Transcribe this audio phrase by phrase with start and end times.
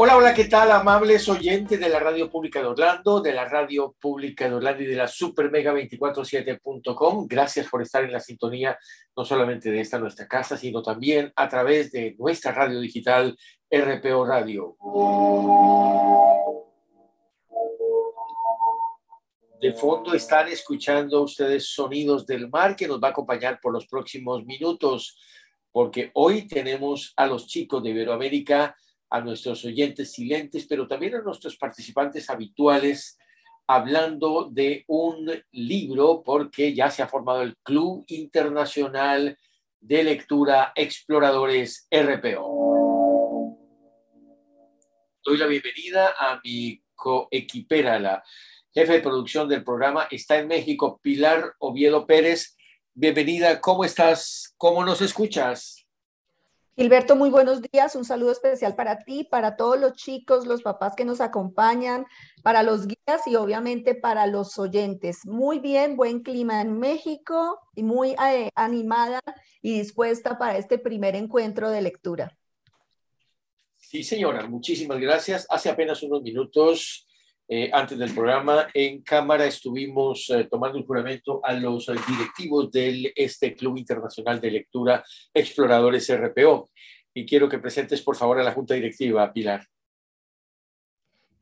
[0.00, 3.96] Hola, hola, ¿qué tal, amables oyentes de la Radio Pública de Orlando, de la Radio
[4.00, 7.26] Pública de Orlando y de la supermega247.com?
[7.26, 8.78] Gracias por estar en la sintonía,
[9.16, 13.36] no solamente de esta nuestra casa, sino también a través de nuestra radio digital
[13.68, 14.76] RPO Radio.
[19.60, 23.88] De fondo están escuchando ustedes sonidos del mar que nos va a acompañar por los
[23.88, 25.18] próximos minutos,
[25.72, 28.76] porque hoy tenemos a los chicos de Iberoamérica
[29.10, 33.18] a nuestros oyentes silentes, pero también a nuestros participantes habituales,
[33.66, 39.38] hablando de un libro, porque ya se ha formado el Club Internacional
[39.80, 43.58] de Lectura Exploradores RPO.
[45.24, 48.24] Doy la bienvenida a mi coequipera, la
[48.72, 52.56] jefe de producción del programa, está en México, Pilar Oviedo Pérez.
[52.94, 54.54] Bienvenida, ¿cómo estás?
[54.56, 55.77] ¿Cómo nos escuchas?
[56.78, 57.96] Gilberto, muy buenos días.
[57.96, 62.06] Un saludo especial para ti, para todos los chicos, los papás que nos acompañan,
[62.44, 65.26] para los guías y obviamente para los oyentes.
[65.26, 69.20] Muy bien, buen clima en México y muy eh, animada
[69.60, 72.38] y dispuesta para este primer encuentro de lectura.
[73.74, 75.48] Sí, señora, muchísimas gracias.
[75.50, 77.07] Hace apenas unos minutos
[77.50, 83.10] eh, antes del programa en cámara estuvimos eh, tomando el juramento a los directivos de
[83.16, 86.70] este Club Internacional de Lectura Exploradores RPO.
[87.14, 89.66] Y quiero que presentes, por favor, a la Junta Directiva, Pilar.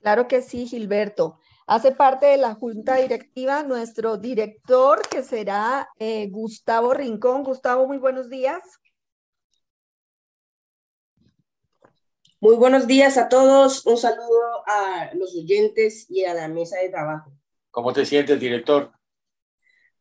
[0.01, 1.41] Claro que sí, Gilberto.
[1.67, 7.43] Hace parte de la Junta Directiva nuestro director, que será eh, Gustavo Rincón.
[7.43, 8.63] Gustavo, muy buenos días.
[12.39, 13.87] Muy buenos días a todos.
[13.87, 17.33] Un saludo a los oyentes y a la mesa de trabajo.
[17.71, 18.93] ¿Cómo te sientes, director?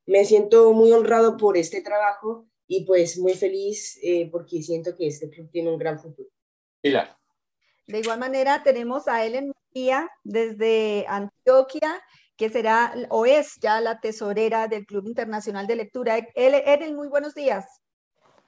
[0.05, 5.07] Me siento muy honrado por este trabajo y pues muy feliz eh, porque siento que
[5.07, 6.27] este club tiene un gran futuro.
[6.81, 7.17] Pilar.
[7.87, 12.03] De igual manera, tenemos a Ellen María desde Antioquia,
[12.35, 16.17] que será o es ya la tesorera del Club Internacional de Lectura.
[16.35, 17.65] Ellen, muy buenos días.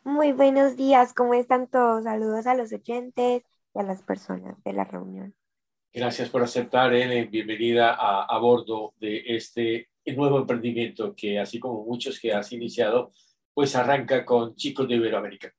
[0.03, 2.03] Muy buenos días, ¿cómo están todos?
[2.03, 3.43] Saludos a los oyentes,
[3.79, 5.35] a las personas de la reunión.
[5.93, 7.29] Gracias por aceptar, Ellen.
[7.31, 13.11] Bienvenida a, a bordo de este nuevo emprendimiento que, así como muchos que has iniciado,
[13.53, 15.53] pues arranca con chicos de Iberoamérica.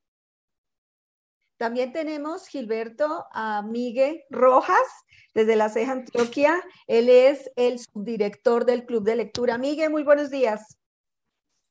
[1.58, 4.86] También tenemos, Gilberto, a Miguel Rojas,
[5.34, 6.62] desde la Ceja Antioquia.
[6.86, 9.58] Él es el subdirector del Club de Lectura.
[9.58, 10.78] Miguel, muy buenos días.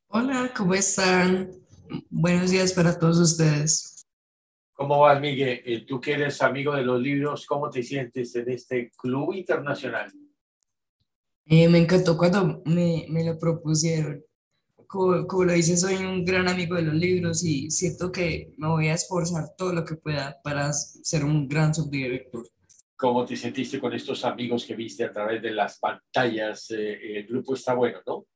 [0.09, 1.51] Hola, ¿cómo están?
[2.09, 3.96] Buenos días para todos ustedes.
[4.77, 5.63] ¿Cómo vas, Miguel?
[5.65, 10.13] Eh, tú que eres amigo de los libros, ¿cómo te sientes en este club internacional?
[11.47, 14.23] Eh, me encantó cuando me, me lo propusieron.
[14.85, 18.67] Como, como, lo dices, soy un gran amigo de los libros y siento que me
[18.67, 22.47] voy a esforzar todo lo que pueda para ser un gran subdirector.
[22.95, 26.69] ¿Cómo te sentiste con estos amigos que viste a través de las pantallas?
[26.69, 28.27] Eh, el grupo está bueno, ¿no?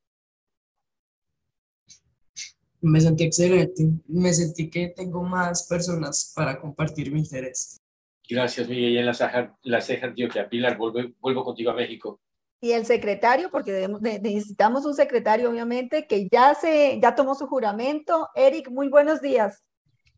[2.82, 3.88] Me sentí excelente.
[4.08, 7.80] Me sentí que tengo más personas para compartir mi interés.
[8.28, 8.94] Gracias, Miguel.
[8.94, 10.50] Y en la ceja, la ceja Antioquia.
[10.50, 12.20] Pilar, vuelvo, vuelvo contigo a México.
[12.60, 17.48] Y el secretario, porque debemos, necesitamos un secretario, obviamente, que ya, se, ya tomó su
[17.48, 18.30] juramento.
[18.36, 19.64] Eric, muy buenos días.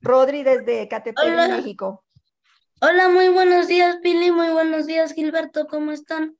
[0.01, 2.03] Rodri, desde Catepec, México.
[2.81, 4.31] Hola, muy buenos días, Pili.
[4.31, 5.67] Muy buenos días, Gilberto.
[5.67, 6.37] ¿Cómo están?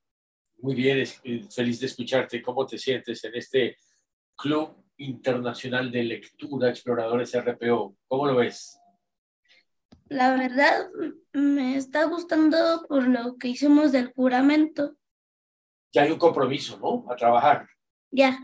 [0.58, 1.06] Muy bien,
[1.50, 2.42] feliz de escucharte.
[2.42, 3.78] ¿Cómo te sientes en este
[4.36, 7.96] club Internacional de Lectura Exploradores RPO.
[8.08, 8.80] ¿Cómo lo ves?
[10.08, 10.90] La verdad,
[11.34, 14.96] me está gustando por lo que hicimos del juramento.
[15.92, 17.12] Ya hay un compromiso, ¿no?
[17.12, 17.68] A trabajar.
[18.12, 18.40] Ya.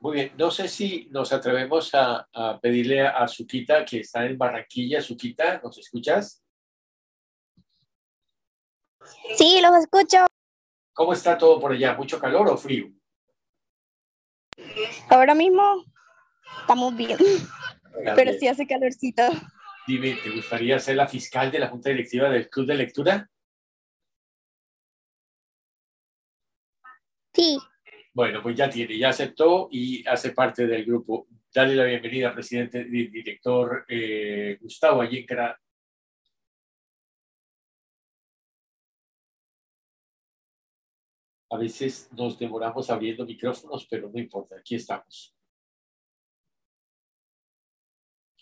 [0.00, 0.32] Muy bien.
[0.38, 5.00] No sé si nos atrevemos a, a pedirle a Suquita, que está en Barranquilla.
[5.00, 6.44] Suquita, ¿nos escuchas?
[9.36, 10.26] Sí, los escucho.
[10.92, 11.94] ¿Cómo está todo por allá?
[11.94, 12.90] ¿Mucho calor o frío?
[15.08, 15.84] Ahora mismo
[16.60, 17.18] estamos bien,
[18.14, 19.22] pero sí hace calorcito.
[19.86, 23.30] Dime, ¿te gustaría ser la fiscal de la Junta Directiva del Club de Lectura?
[27.32, 27.58] Sí.
[28.12, 32.80] Bueno, pues ya tiene, ya aceptó y hace parte del grupo darle la bienvenida presidente
[32.80, 35.58] y director eh, Gustavo Ayecra.
[41.50, 45.36] A veces nos demoramos abriendo micrófonos, pero no importa, aquí estamos.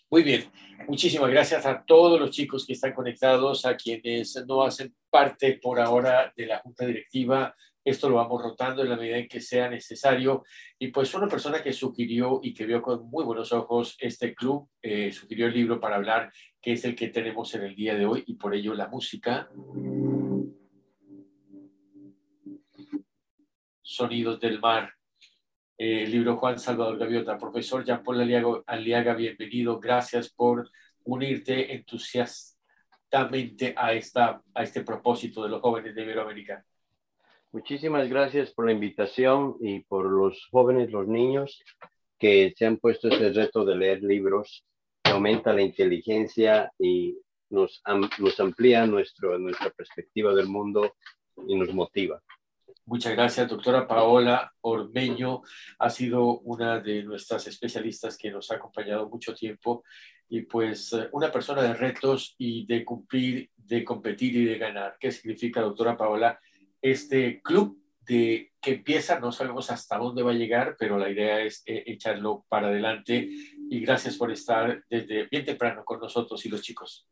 [0.09, 0.45] Muy bien,
[0.87, 5.79] muchísimas gracias a todos los chicos que están conectados, a quienes no hacen parte por
[5.79, 7.55] ahora de la junta directiva.
[7.83, 10.43] Esto lo vamos rotando en la medida en que sea necesario.
[10.79, 14.69] Y pues una persona que sugirió y que vio con muy buenos ojos este club,
[14.81, 16.31] eh, sugirió el libro para hablar,
[16.61, 19.49] que es el que tenemos en el día de hoy, y por ello la música.
[23.87, 24.91] Sonidos del Mar,
[25.77, 27.37] eh, el libro Juan Salvador Gaviota.
[27.37, 28.19] Profesor Jean Paul
[28.65, 29.79] Aliaga, bienvenido.
[29.79, 30.71] Gracias por
[31.03, 36.65] unirte entusiastamente a, esta, a este propósito de los jóvenes de Iberoamérica.
[37.51, 41.63] Muchísimas gracias por la invitación y por los jóvenes, los niños
[42.17, 44.65] que se han puesto ese reto de leer libros
[45.03, 47.19] que aumenta la inteligencia y
[47.51, 47.83] nos,
[48.17, 50.95] nos amplía nuestro, nuestra perspectiva del mundo
[51.47, 52.19] y nos motiva.
[52.87, 55.41] Muchas gracias, doctora Paola Ormeño.
[55.79, 59.83] Ha sido una de nuestras especialistas que nos ha acompañado mucho tiempo
[60.29, 64.97] y pues una persona de retos y de cumplir, de competir y de ganar.
[64.99, 66.39] ¿Qué significa, doctora Paola,
[66.79, 69.19] este club de que empieza?
[69.19, 73.27] No sabemos hasta dónde va a llegar, pero la idea es eh, echarlo para adelante.
[73.67, 77.07] Y gracias por estar desde bien temprano con nosotros y los chicos.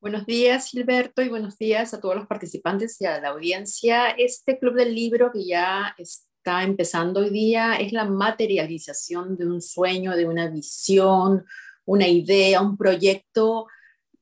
[0.00, 4.08] Buenos días, Gilberto, y buenos días a todos los participantes y a la audiencia.
[4.08, 9.60] Este club del libro que ya está empezando hoy día es la materialización de un
[9.60, 11.44] sueño, de una visión,
[11.84, 13.66] una idea, un proyecto,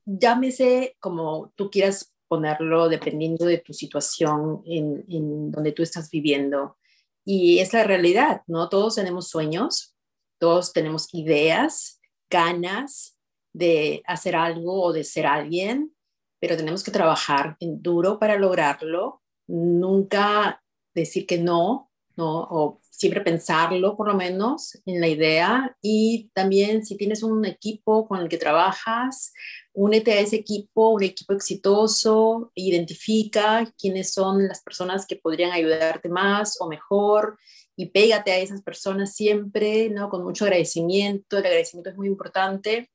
[0.03, 6.77] llámese como tú quieras ponerlo, dependiendo de tu situación en, en donde tú estás viviendo.
[7.23, 8.67] Y es la realidad, ¿no?
[8.67, 9.95] Todos tenemos sueños,
[10.39, 13.18] todos tenemos ideas, ganas,
[13.53, 15.93] de hacer algo o de ser alguien,
[16.39, 20.61] pero tenemos que trabajar en duro para lograrlo, nunca
[20.93, 22.41] decir que no, ¿no?
[22.49, 28.07] O siempre pensarlo por lo menos en la idea y también si tienes un equipo
[28.07, 29.31] con el que trabajas,
[29.73, 36.09] únete a ese equipo, un equipo exitoso, identifica quiénes son las personas que podrían ayudarte
[36.09, 37.37] más o mejor
[37.77, 40.09] y pégate a esas personas siempre, ¿no?
[40.09, 42.89] Con mucho agradecimiento, el agradecimiento es muy importante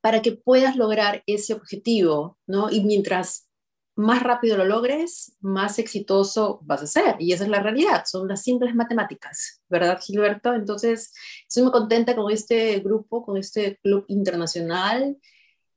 [0.00, 2.70] para que puedas lograr ese objetivo, ¿no?
[2.70, 3.48] Y mientras
[3.94, 7.16] más rápido lo logres, más exitoso vas a ser.
[7.18, 10.54] Y esa es la realidad, son las simples matemáticas, ¿verdad, Gilberto?
[10.54, 11.12] Entonces,
[11.46, 15.16] estoy muy contenta con este grupo, con este club internacional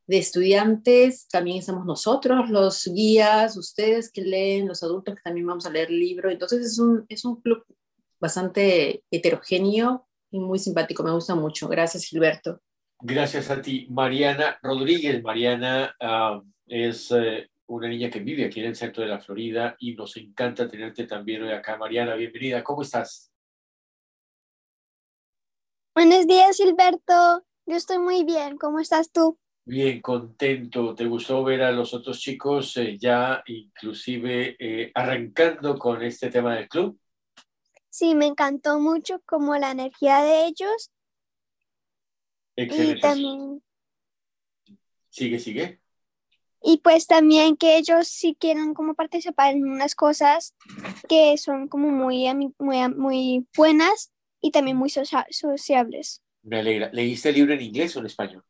[0.07, 1.27] de estudiantes.
[1.27, 5.91] También estamos nosotros, los guías, ustedes que leen, los adultos que también vamos a leer
[5.91, 6.29] libro.
[6.29, 7.63] Entonces, es un, es un club
[8.19, 11.67] bastante heterogéneo y muy simpático, me gusta mucho.
[11.67, 12.61] Gracias, Gilberto.
[13.01, 15.21] Gracias a ti, Mariana Rodríguez.
[15.21, 19.75] Mariana ah, es eh, una niña que vive aquí en el centro de la Florida
[19.79, 21.77] y nos encanta tenerte también hoy acá.
[21.77, 22.63] Mariana, bienvenida.
[22.63, 23.31] ¿Cómo estás?
[25.93, 27.43] Buenos días, Gilberto.
[27.65, 28.57] Yo estoy muy bien.
[28.57, 29.37] ¿Cómo estás tú?
[29.65, 30.93] Bien, contento.
[30.95, 36.55] ¿Te gustó ver a los otros chicos eh, ya inclusive eh, arrancando con este tema
[36.55, 36.99] del club?
[37.89, 40.91] Sí, me encantó mucho como la energía de ellos
[42.55, 42.97] Excelente.
[42.97, 43.63] Y también...
[45.09, 45.79] Sigue, sigue.
[46.61, 50.55] Y pues también que ellos sí quieren como participar en unas cosas
[51.07, 52.25] que son como muy,
[52.57, 56.23] muy, muy buenas y también muy sociables.
[56.41, 56.89] Me alegra.
[56.91, 58.43] ¿Leíste el libro en inglés o en español?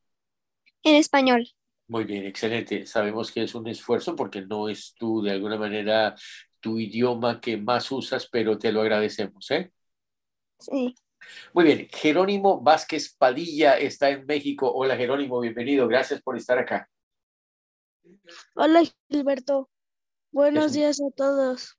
[0.82, 1.48] En español.
[1.88, 2.86] Muy bien, excelente.
[2.86, 6.14] Sabemos que es un esfuerzo porque no es tú de alguna manera
[6.58, 9.70] tu idioma que más usas, pero te lo agradecemos, ¿eh?
[10.58, 10.94] Sí.
[11.52, 14.70] Muy bien, Jerónimo Vázquez Padilla está en México.
[14.72, 15.88] Hola Jerónimo, bienvenido.
[15.88, 16.88] Gracias por estar acá.
[18.54, 19.70] Hola Gilberto.
[20.32, 21.78] Buenos días a todos.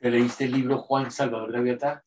[0.00, 2.02] ¿Te leíste el libro Juan Salvador Gaviota?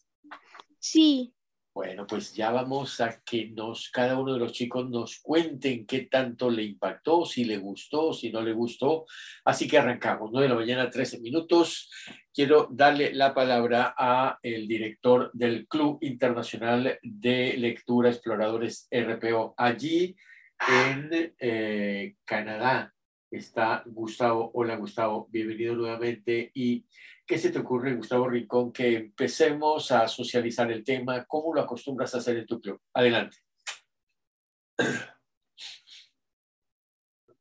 [0.79, 1.33] Sí.
[1.73, 6.01] Bueno, pues ya vamos a que nos, cada uno de los chicos nos cuenten qué
[6.01, 9.05] tanto le impactó, si le gustó, si no le gustó.
[9.45, 11.89] Así que arrancamos, 9 de la mañana, 13 minutos.
[12.33, 19.53] Quiero darle la palabra a el director del Club Internacional de Lectura Exploradores RPO.
[19.55, 20.17] Allí
[20.67, 22.93] en eh, Canadá
[23.31, 24.51] está Gustavo.
[24.55, 26.51] Hola Gustavo, bienvenido nuevamente.
[26.53, 26.85] Y
[27.31, 31.23] ¿Qué se te ocurre, Gustavo Rincón, que empecemos a socializar el tema?
[31.23, 32.77] ¿Cómo lo acostumbras a hacer en tu club?
[32.93, 33.37] Adelante.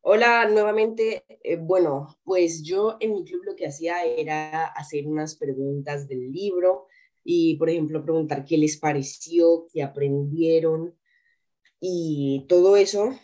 [0.03, 1.25] Hola, nuevamente.
[1.43, 6.31] Eh, bueno, pues yo en mi club lo que hacía era hacer unas preguntas del
[6.31, 6.87] libro
[7.25, 10.97] y, por ejemplo, preguntar qué les pareció, qué aprendieron
[11.81, 13.19] y todo eso,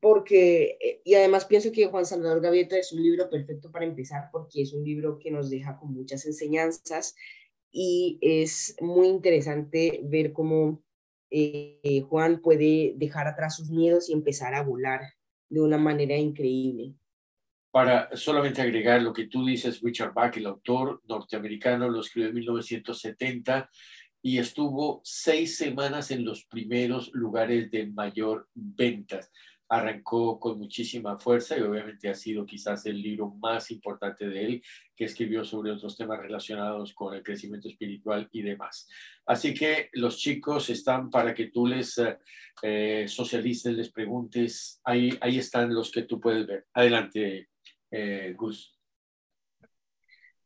[0.00, 4.28] porque, eh, y además pienso que Juan Salvador Gaviota es un libro perfecto para empezar
[4.32, 7.14] porque es un libro que nos deja con muchas enseñanzas
[7.70, 10.82] y es muy interesante ver cómo
[11.30, 15.00] eh, Juan puede dejar atrás sus miedos y empezar a volar
[15.48, 16.94] de una manera increíble.
[17.70, 22.34] Para solamente agregar lo que tú dices, Richard Bach, el autor norteamericano, lo escribió en
[22.36, 23.70] 1970
[24.22, 29.30] y estuvo seis semanas en los primeros lugares de mayor ventas
[29.68, 34.62] arrancó con muchísima fuerza y obviamente ha sido quizás el libro más importante de él
[34.96, 38.88] que escribió sobre otros temas relacionados con el crecimiento espiritual y demás.
[39.26, 42.00] Así que los chicos están para que tú les
[42.62, 46.66] eh, socialices, les preguntes, ahí, ahí están los que tú puedes ver.
[46.72, 47.48] Adelante,
[47.90, 48.74] eh, Gus.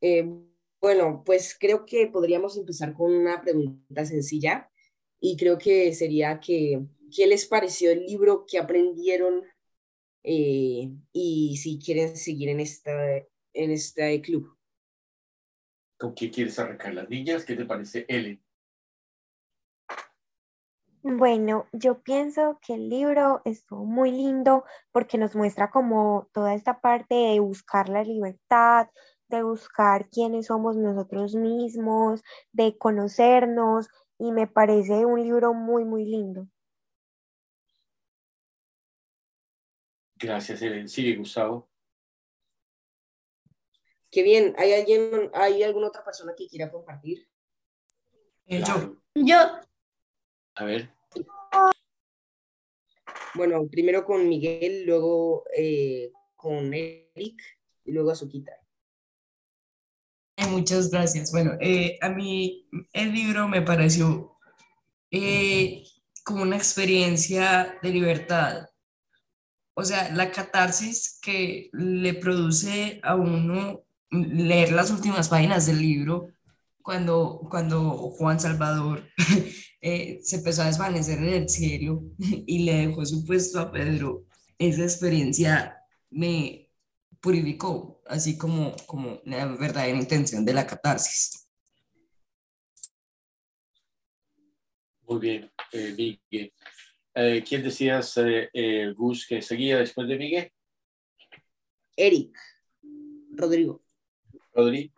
[0.01, 0.29] Eh,
[0.81, 4.69] bueno, pues creo que podríamos empezar con una pregunta sencilla
[5.21, 6.83] y creo que sería que
[7.15, 9.45] qué les pareció el libro, qué aprendieron
[10.25, 14.57] eh, y si quieren seguir en, esta, en este club.
[15.99, 17.45] ¿Con qué quieres arrancar las niñas?
[17.45, 18.43] ¿Qué te parece, Ellen?
[21.05, 26.81] Bueno, yo pienso que el libro estuvo muy lindo porque nos muestra como toda esta
[26.81, 28.89] parte de buscar la libertad,
[29.29, 36.05] de buscar quiénes somos nosotros mismos, de conocernos y me parece un libro muy, muy
[36.05, 36.47] lindo.
[40.23, 40.89] Gracias, Ellen.
[40.89, 41.69] Sigue, Gustavo.
[44.11, 44.55] Qué bien.
[44.57, 47.29] ¿Hay alguien, hay alguna otra persona que quiera compartir?
[48.47, 48.97] Eh, yo.
[49.15, 49.39] Yo.
[50.55, 50.91] A ver.
[53.35, 57.43] Bueno, primero con Miguel, luego eh, con Eric
[57.85, 58.53] y luego a Suquita.
[60.37, 61.33] Eh, muchas gracias.
[61.33, 61.53] Bueno,
[62.01, 64.39] a mí el libro me pareció
[66.25, 68.72] como una experiencia de libertad
[69.75, 76.29] o sea, la catarsis que le produce a uno leer las últimas páginas del libro,
[76.83, 79.09] cuando, cuando Juan Salvador
[79.81, 84.27] eh, se empezó a desvanecer en el cielo y le dejó su puesto a Pedro,
[84.59, 85.77] esa experiencia
[86.11, 86.69] me
[87.21, 91.49] purificó, así como, como la verdadera intención de la catarsis.
[95.07, 96.53] Muy bien, eh, Miguel.
[97.15, 100.53] Eh, ¿Quién decías, eh, eh, Gus, que seguía después de Miguel?
[101.97, 102.37] Eric.
[103.33, 103.83] Rodrigo.
[104.55, 104.95] Rodrigo.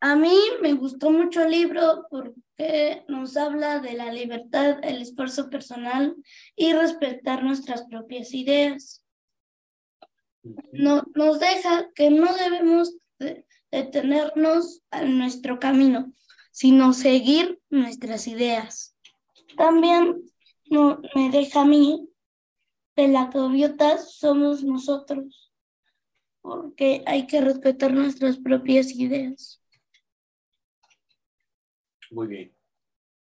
[0.00, 5.50] A mí me gustó mucho el libro porque nos habla de la libertad, el esfuerzo
[5.50, 6.14] personal
[6.54, 9.04] y respetar nuestras propias ideas.
[10.72, 12.96] No, nos deja que no debemos
[13.70, 16.12] detenernos en nuestro camino,
[16.52, 18.96] sino seguir nuestras ideas.
[19.56, 20.22] También
[20.70, 22.08] no me deja a mí
[22.96, 25.52] de la gaviota somos nosotros,
[26.40, 29.62] porque hay que respetar nuestras propias ideas.
[32.10, 32.56] Muy bien.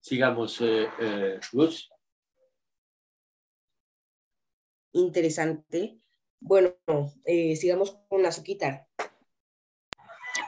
[0.01, 1.91] Sigamos, eh, eh Luz.
[4.93, 6.01] Interesante.
[6.41, 6.75] Bueno,
[7.25, 8.87] eh, sigamos con la suquita.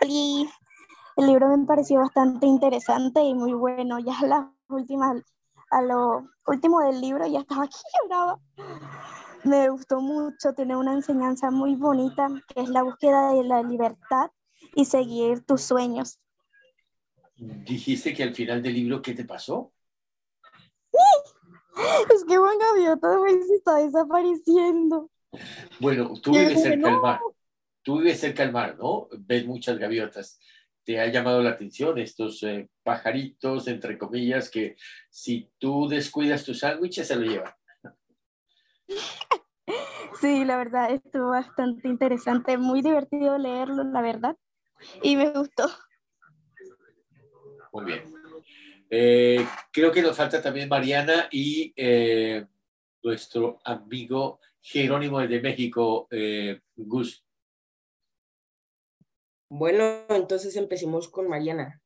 [0.00, 3.98] El libro me pareció bastante interesante y muy bueno.
[4.00, 5.22] Ya las últimas
[5.74, 8.40] a lo último del libro ya estaba aquí lloraba.
[9.42, 14.30] Me gustó mucho, tiene una enseñanza muy bonita, que es la búsqueda de la libertad
[14.74, 16.18] y seguir tus sueños.
[17.36, 19.72] Dijiste que al final del libro, ¿qué te pasó?
[22.14, 23.08] Es que Juan Gaviota
[23.48, 25.10] se está desapareciendo.
[25.80, 27.20] Bueno, tú vives cerca del mar.
[27.82, 29.08] Tú vives cerca del mar, ¿no?
[29.18, 30.38] Ves muchas gaviotas
[30.84, 34.76] te ha llamado la atención estos eh, pajaritos, entre comillas, que
[35.10, 37.52] si tú descuidas tu sándwich, se lo llevan.
[40.20, 44.36] Sí, la verdad, estuvo bastante interesante, muy divertido leerlo, la verdad,
[45.02, 45.68] y me gustó.
[47.72, 48.02] Muy bien.
[48.90, 52.46] Eh, creo que nos falta también Mariana y eh,
[53.02, 56.08] nuestro amigo Jerónimo de México,
[56.76, 57.23] Gus.
[59.56, 61.80] Bueno, entonces empecemos con Mariana.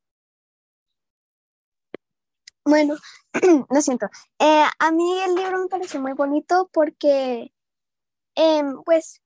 [2.64, 2.96] Bueno,
[3.70, 4.06] lo siento.
[4.38, 7.52] Eh, a mí el libro me pareció muy bonito porque,
[8.36, 9.20] em, pues,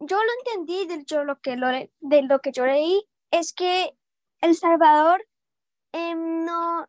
[0.00, 3.96] yo lo entendí de, yo, lo que lo, de lo que yo leí, es que
[4.40, 5.24] El Salvador
[5.92, 6.88] em, no,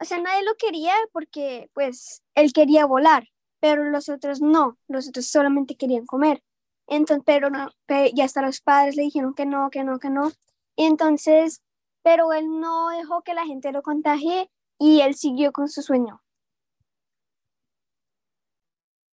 [0.00, 3.26] o sea, nadie lo quería porque, pues, él quería volar,
[3.58, 6.44] pero los otros no, los otros solamente querían comer.
[6.86, 10.32] Entonces, pero no, y hasta los padres le dijeron que no, que no, que no.
[10.76, 11.62] Entonces
[12.02, 16.22] pero él no dejó que la gente lo contagie y él siguió con su sueño.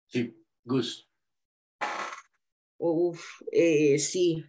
[0.07, 1.07] Sí, Gus.
[2.77, 4.43] Uf, eh, sí.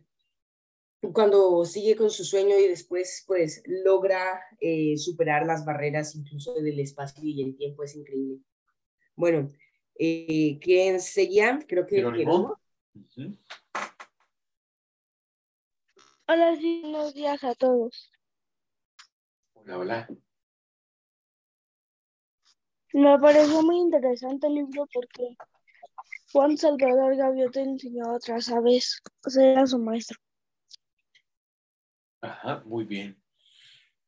[1.12, 6.78] Cuando sigue con su sueño y después pues logra eh, superar las barreras incluso del
[6.80, 8.40] espacio y el tiempo es increíble.
[9.16, 9.50] Bueno,
[9.98, 11.58] eh, ¿quién seguía?
[11.66, 12.59] Creo que Jerónimo.
[16.26, 18.10] Hola, sí, buenos días a todos.
[19.54, 20.08] Hola, hola.
[22.92, 25.36] Me pareció muy interesante el libro porque
[26.32, 30.18] Juan Salvador Gaviota enseñó a otras aves, o sea, era su maestro.
[32.20, 33.20] Ajá, muy bien.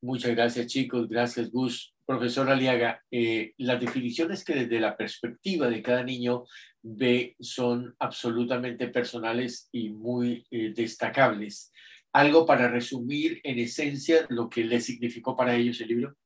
[0.00, 1.08] Muchas gracias, chicos.
[1.08, 1.91] Gracias, Gus.
[2.04, 6.44] Profesor Aliaga, eh, las definiciones que desde la perspectiva de cada niño
[6.82, 11.72] ve son absolutamente personales y muy eh, destacables.
[12.12, 16.16] ¿Algo para resumir en esencia lo que le significó para ellos el libro?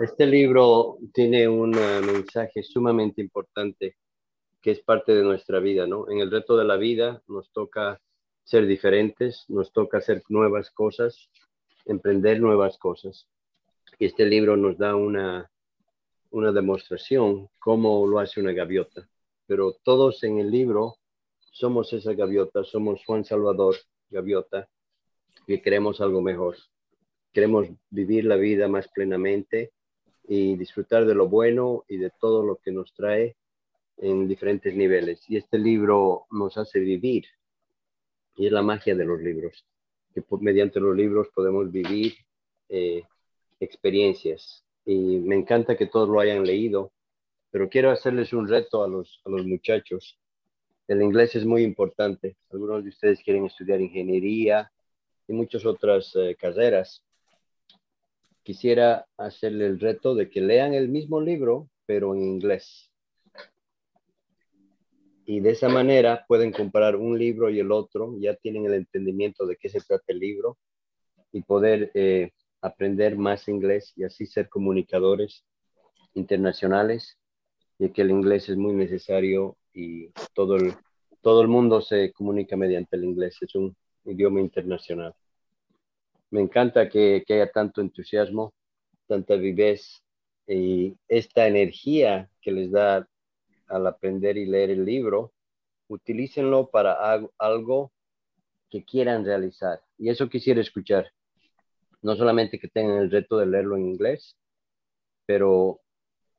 [0.00, 3.96] Este libro tiene un eh, mensaje sumamente importante
[4.62, 6.08] que es parte de nuestra vida, ¿no?
[6.08, 8.00] En el reto de la vida nos toca
[8.44, 11.28] ser diferentes, nos toca hacer nuevas cosas,
[11.84, 13.28] emprender nuevas cosas.
[13.98, 15.50] Y este libro nos da una,
[16.30, 19.08] una demostración cómo lo hace una gaviota.
[19.46, 20.96] Pero todos en el libro
[21.50, 23.76] somos esa gaviota, somos Juan Salvador
[24.10, 24.68] Gaviota,
[25.48, 26.56] y queremos algo mejor.
[27.32, 29.72] Queremos vivir la vida más plenamente
[30.28, 33.34] y disfrutar de lo bueno y de todo lo que nos trae
[33.96, 35.24] en diferentes niveles.
[35.28, 37.24] Y este libro nos hace vivir.
[38.36, 39.64] Y es la magia de los libros,
[40.14, 42.14] que mediante los libros podemos vivir
[42.68, 43.02] eh,
[43.60, 44.64] experiencias.
[44.84, 46.92] Y me encanta que todos lo hayan leído,
[47.50, 50.18] pero quiero hacerles un reto a los, a los muchachos.
[50.86, 52.36] El inglés es muy importante.
[52.50, 54.70] Algunos de ustedes quieren estudiar ingeniería
[55.26, 57.04] y muchas otras eh, carreras.
[58.42, 62.90] Quisiera hacerle el reto de que lean el mismo libro, pero en inglés.
[65.26, 69.44] Y de esa manera pueden comparar un libro y el otro, ya tienen el entendimiento
[69.44, 70.56] de qué se trata el libro
[71.32, 75.44] y poder eh, aprender más inglés y así ser comunicadores
[76.14, 77.18] internacionales,
[77.78, 80.74] y que el inglés es muy necesario y todo el,
[81.22, 85.14] todo el mundo se comunica mediante el inglés, es un idioma internacional.
[86.30, 88.52] Me encanta que, que haya tanto entusiasmo,
[89.06, 90.02] tanta vivez
[90.46, 93.08] y esta energía que les da
[93.68, 95.32] al aprender y leer el libro,
[95.88, 96.96] utilícenlo para
[97.38, 97.92] algo
[98.70, 99.80] que quieran realizar.
[99.98, 101.10] Y eso quisiera escuchar.
[102.02, 104.36] No solamente que tengan el reto de leerlo en inglés,
[105.26, 105.80] pero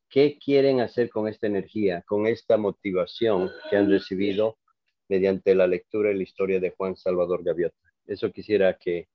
[0.09, 4.57] ¿qué quieren hacer con esta energía, con esta motivación que han recibido
[5.07, 7.77] mediante la lectura y la historia de Juan Salvador Gaviota?
[8.05, 9.07] Eso quisiera que,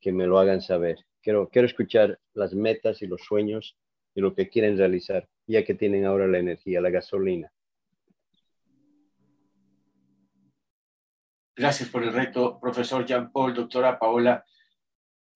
[0.00, 0.98] que me lo hagan saber.
[1.22, 3.76] Quiero, quiero escuchar las metas y los sueños
[4.14, 7.52] y lo que quieren realizar, ya que tienen ahora la energía, la gasolina.
[11.56, 14.44] Gracias por el reto, profesor Jean Paul, doctora Paola.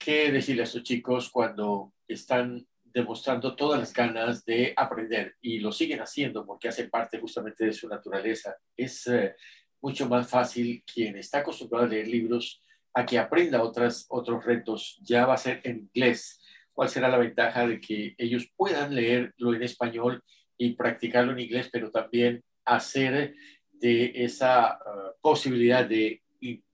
[0.03, 5.71] ¿Qué decirle a estos chicos cuando están demostrando todas las ganas de aprender y lo
[5.71, 8.55] siguen haciendo porque hace parte justamente de su naturaleza?
[8.75, 9.35] Es eh,
[9.79, 12.63] mucho más fácil quien está acostumbrado a leer libros
[12.95, 14.97] a que aprenda otras, otros retos.
[15.03, 16.41] Ya va a ser en inglés.
[16.73, 20.23] ¿Cuál será la ventaja de que ellos puedan leerlo en español
[20.57, 23.35] y practicarlo en inglés, pero también hacer
[23.71, 26.23] de esa uh, posibilidad de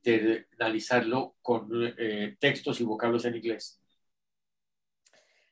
[0.08, 3.80] internalizarlo con eh, textos y vocablos en inglés.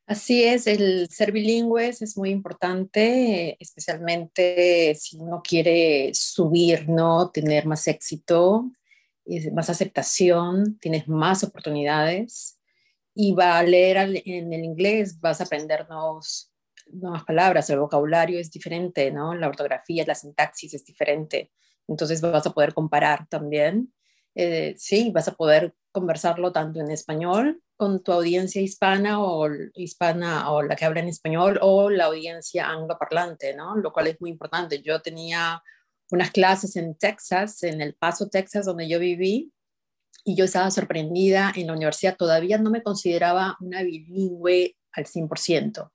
[0.07, 7.31] Así es, el ser bilingües es muy importante, especialmente si uno quiere subir, ¿no?
[7.31, 8.69] Tener más éxito,
[9.51, 12.59] más aceptación, tienes más oportunidades
[13.15, 16.51] y va a leer en el inglés, vas a aprender nuevos,
[16.91, 19.33] nuevas palabras, el vocabulario es diferente, ¿no?
[19.33, 21.51] La ortografía, la sintaxis es diferente.
[21.87, 23.91] Entonces vas a poder comparar también.
[24.35, 30.51] Eh, sí, vas a poder conversarlo tanto en español con tu audiencia hispana o hispana
[30.51, 33.75] o la que habla en español o la audiencia angloparlante, ¿no?
[33.77, 34.81] Lo cual es muy importante.
[34.81, 35.63] Yo tenía
[36.11, 39.51] unas clases en Texas, en El Paso, Texas, donde yo viví,
[40.25, 42.17] y yo estaba sorprendida en la universidad.
[42.17, 45.91] Todavía no me consideraba una bilingüe al 100%.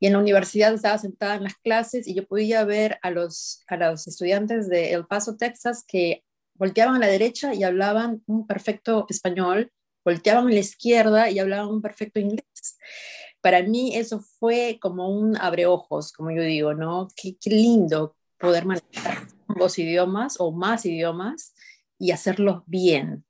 [0.00, 3.62] Y en la universidad estaba sentada en las clases y yo podía ver a los,
[3.66, 6.24] a los estudiantes de El Paso, Texas, que
[6.58, 9.70] volteaban a la derecha y hablaban un perfecto español,
[10.04, 12.78] volteaban a la izquierda y hablaban un perfecto inglés.
[13.40, 17.08] Para mí eso fue como un abreojos, como yo digo, ¿no?
[17.16, 21.54] Qué, qué lindo poder manejar dos idiomas o más idiomas
[21.98, 23.24] y hacerlos bien.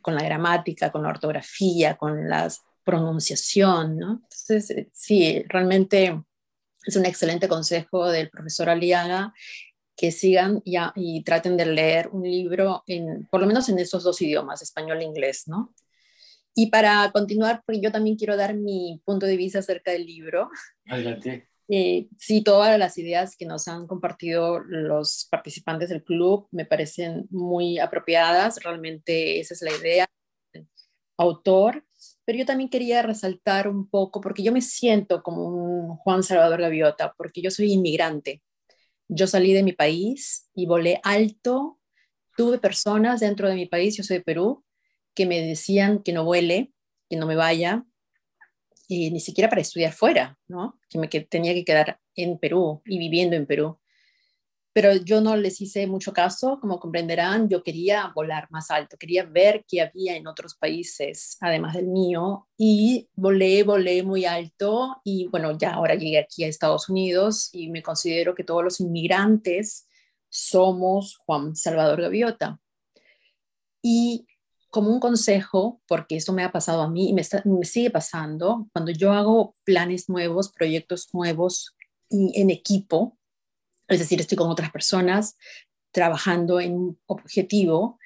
[0.00, 2.48] con la gramática, con la ortografía, con la
[2.84, 4.10] pronunciación, ¿no?
[4.24, 6.20] Entonces, eh, sí, realmente
[6.84, 9.32] es un excelente consejo del profesor Aliaga
[10.02, 14.02] que sigan ya, y traten de leer un libro, en, por lo menos en esos
[14.02, 15.72] dos idiomas, español e inglés, ¿no?
[16.56, 20.50] Y para continuar, porque yo también quiero dar mi punto de vista acerca del libro.
[20.88, 21.48] Adelante.
[21.68, 27.28] Eh, sí, todas las ideas que nos han compartido los participantes del club me parecen
[27.30, 30.06] muy apropiadas, realmente esa es la idea.
[31.16, 31.84] Autor,
[32.24, 36.60] pero yo también quería resaltar un poco, porque yo me siento como un Juan Salvador
[36.60, 38.42] Gaviota, porque yo soy inmigrante.
[39.14, 41.78] Yo salí de mi país y volé alto.
[42.34, 44.64] Tuve personas dentro de mi país, yo soy de Perú,
[45.14, 46.72] que me decían que no vuele,
[47.10, 47.84] que no me vaya,
[48.88, 50.78] ni siquiera para estudiar fuera, ¿no?
[50.88, 53.78] Que me que tenía que quedar en Perú y viviendo en Perú.
[54.74, 59.24] Pero yo no les hice mucho caso, como comprenderán, yo quería volar más alto, quería
[59.24, 65.28] ver qué había en otros países, además del mío, y volé, volé muy alto y
[65.28, 69.86] bueno, ya ahora llegué aquí a Estados Unidos y me considero que todos los inmigrantes
[70.30, 72.58] somos Juan Salvador Gaviota.
[73.82, 74.26] Y
[74.70, 77.24] como un consejo, porque esto me ha pasado a mí y me,
[77.64, 81.76] sigue pasando, cuando yo hago planes nuevos, proyectos nuevos
[82.08, 83.18] en equipo,
[83.88, 85.36] es decir, estoy con otras personas
[85.90, 87.98] trabajando en un objetivo,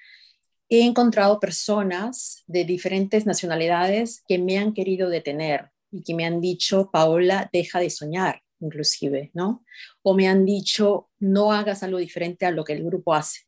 [0.68, 6.40] he encontrado personas de diferentes nacionalidades que me han querido detener y que me han
[6.40, 9.64] dicho, Paola, deja de soñar, inclusive, ¿no?
[10.02, 13.46] O me han dicho, no hagas algo diferente a lo que el grupo hace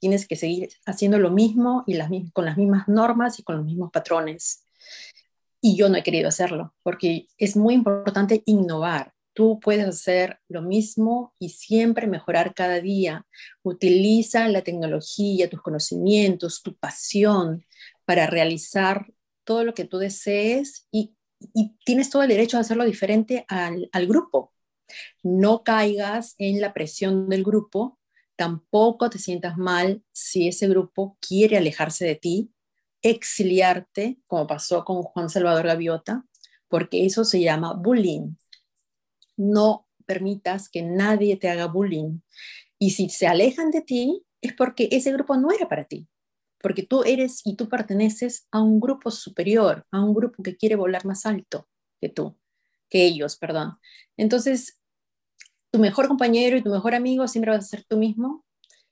[0.00, 1.96] tienes que seguir haciendo lo mismo y
[2.32, 4.64] con las mismas normas y con los mismos patrones.
[5.60, 9.12] Y yo no he querido hacerlo, porque es muy importante innovar.
[9.32, 13.26] Tú puedes hacer lo mismo y siempre mejorar cada día.
[13.62, 17.64] Utiliza la tecnología, tus conocimientos, tu pasión
[18.04, 19.12] para realizar
[19.44, 21.14] todo lo que tú desees y,
[21.86, 24.52] tienes todo el derecho a hacerlo diferente al, al grupo.
[25.22, 27.98] No caigas en la presión del grupo
[28.40, 32.50] Tampoco te sientas mal si ese grupo quiere alejarse de ti,
[33.02, 36.24] exiliarte, como pasó con Juan Salvador Gaviota,
[36.66, 38.36] porque eso se llama bullying.
[39.40, 42.20] No permitas que nadie te haga bullying.
[42.78, 46.08] Y si se alejan de ti, es porque ese grupo no era para ti,
[46.60, 50.76] porque tú eres y tú perteneces a un grupo superior, a un grupo que quiere
[50.76, 51.68] volar más alto
[52.00, 52.36] que tú,
[52.90, 53.78] que ellos, perdón.
[54.16, 54.78] Entonces,
[55.70, 58.44] tu mejor compañero y tu mejor amigo siempre vas a ser tú mismo.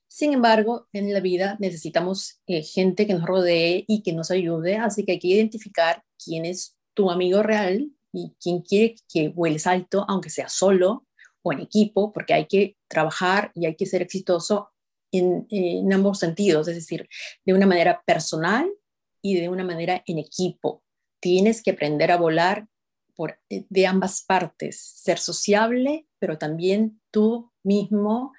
[0.07, 4.77] Sin embargo, en la vida necesitamos eh, gente que nos rodee y que nos ayude,
[4.77, 9.67] así que hay que identificar quién es tu amigo real y quién quiere que vueles
[9.67, 11.07] alto, aunque sea solo
[11.43, 14.71] o en equipo, porque hay que trabajar y hay que ser exitoso
[15.13, 17.09] en, en ambos sentidos, es decir,
[17.45, 18.71] de una manera personal
[19.23, 20.83] y de una manera en equipo.
[21.21, 22.69] Tienes que aprender a volar
[23.51, 28.33] eh, de ambas partes, ser sociable, pero también tú mismo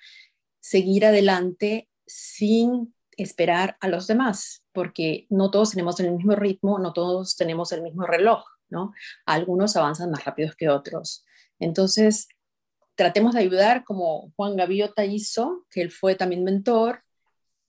[0.61, 6.93] seguir adelante sin esperar a los demás, porque no todos tenemos el mismo ritmo, no
[6.93, 8.93] todos tenemos el mismo reloj, ¿no?
[9.25, 11.25] Algunos avanzan más rápidos que otros.
[11.59, 12.27] Entonces,
[12.95, 17.03] tratemos de ayudar como Juan Gaviota hizo, que él fue también mentor.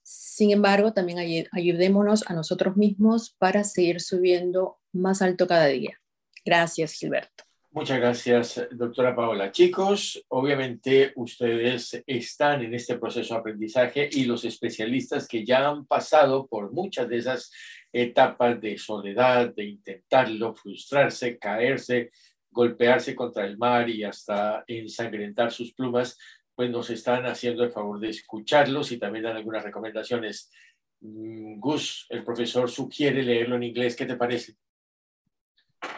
[0.03, 5.99] Sin embargo, también ayudémonos a nosotros mismos para seguir subiendo más alto cada día.
[6.43, 7.50] Gracias, Gilberto.
[7.73, 9.49] Muchas gracias, doctora Paola.
[9.49, 15.85] Chicos, obviamente ustedes están en este proceso de aprendizaje y los especialistas que ya han
[15.85, 17.49] pasado por muchas de esas
[17.93, 22.11] etapas de soledad, de intentarlo, frustrarse, caerse,
[22.49, 26.19] golpearse contra el mar y hasta ensangrentar sus plumas,
[26.53, 30.51] pues nos están haciendo el favor de escucharlos y también dan algunas recomendaciones.
[30.99, 33.95] Mm, Gus, el profesor sugiere leerlo en inglés.
[33.95, 34.57] ¿Qué te parece?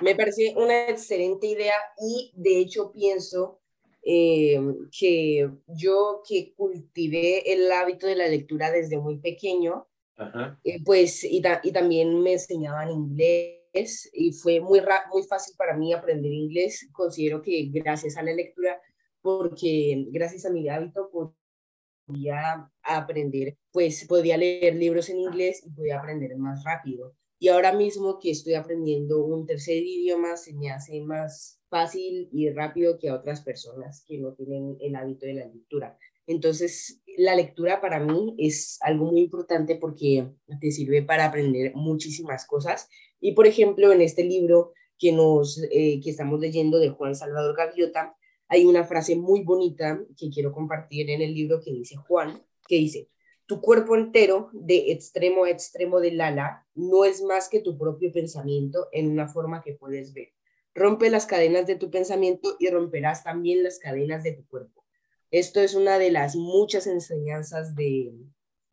[0.02, 3.62] Me parece una excelente idea y de hecho pienso
[4.06, 4.60] eh,
[4.98, 9.88] que yo que cultivé el hábito de la lectura desde muy pequeño,
[10.63, 15.93] eh, pues y, y, también me enseñaban inglés y fue muy, muy fácil para mí
[15.93, 16.88] aprender inglés.
[16.91, 18.80] Considero que gracias a la lectura,
[19.22, 21.10] porque gracias a mi hábito
[22.06, 27.15] podía aprender, pues podía leer libros en inglés y podía aprender más rápido.
[27.43, 32.49] Y ahora mismo que estoy aprendiendo un tercer idioma, se me hace más fácil y
[32.49, 35.97] rápido que a otras personas que no tienen el hábito de la lectura.
[36.25, 40.25] Entonces, la lectura para mí es algo muy importante porque
[40.62, 42.88] te sirve para aprender muchísimas cosas.
[43.19, 47.58] Y, por ejemplo, en este libro que, nos, eh, que estamos leyendo de Juan Salvador
[47.58, 48.15] Gaviota,
[48.47, 52.75] hay una frase muy bonita que quiero compartir en el libro que dice Juan, que
[52.77, 53.10] dice,
[53.54, 58.12] tu cuerpo entero, de extremo a extremo del ala, no es más que tu propio
[58.12, 60.30] pensamiento en una forma que puedes ver.
[60.74, 64.84] Rompe las cadenas de tu pensamiento y romperás también las cadenas de tu cuerpo.
[65.30, 68.16] Esto es una de las muchas enseñanzas de,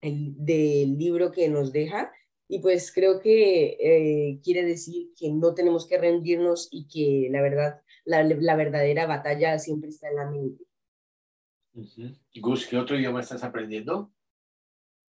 [0.00, 2.10] del libro que nos deja
[2.48, 7.42] y pues creo que eh, quiere decir que no tenemos que rendirnos y que la
[7.42, 10.64] verdad, la, la verdadera batalla siempre está en la mente.
[12.40, 14.10] Gus, ¿qué otro idioma estás aprendiendo?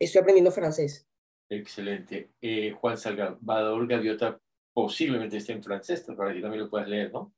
[0.03, 1.07] Estoy aprendiendo francés.
[1.49, 2.31] Excelente.
[2.41, 4.39] Eh, Juan Salvador Gaviota
[4.73, 7.33] posiblemente esté en francés, para que también lo puedas leer, ¿no?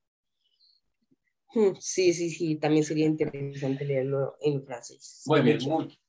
[1.54, 5.23] Hmm, sí, sí, sí, también sería interesante leerlo en francés.
[5.25, 5.60] Muy bien,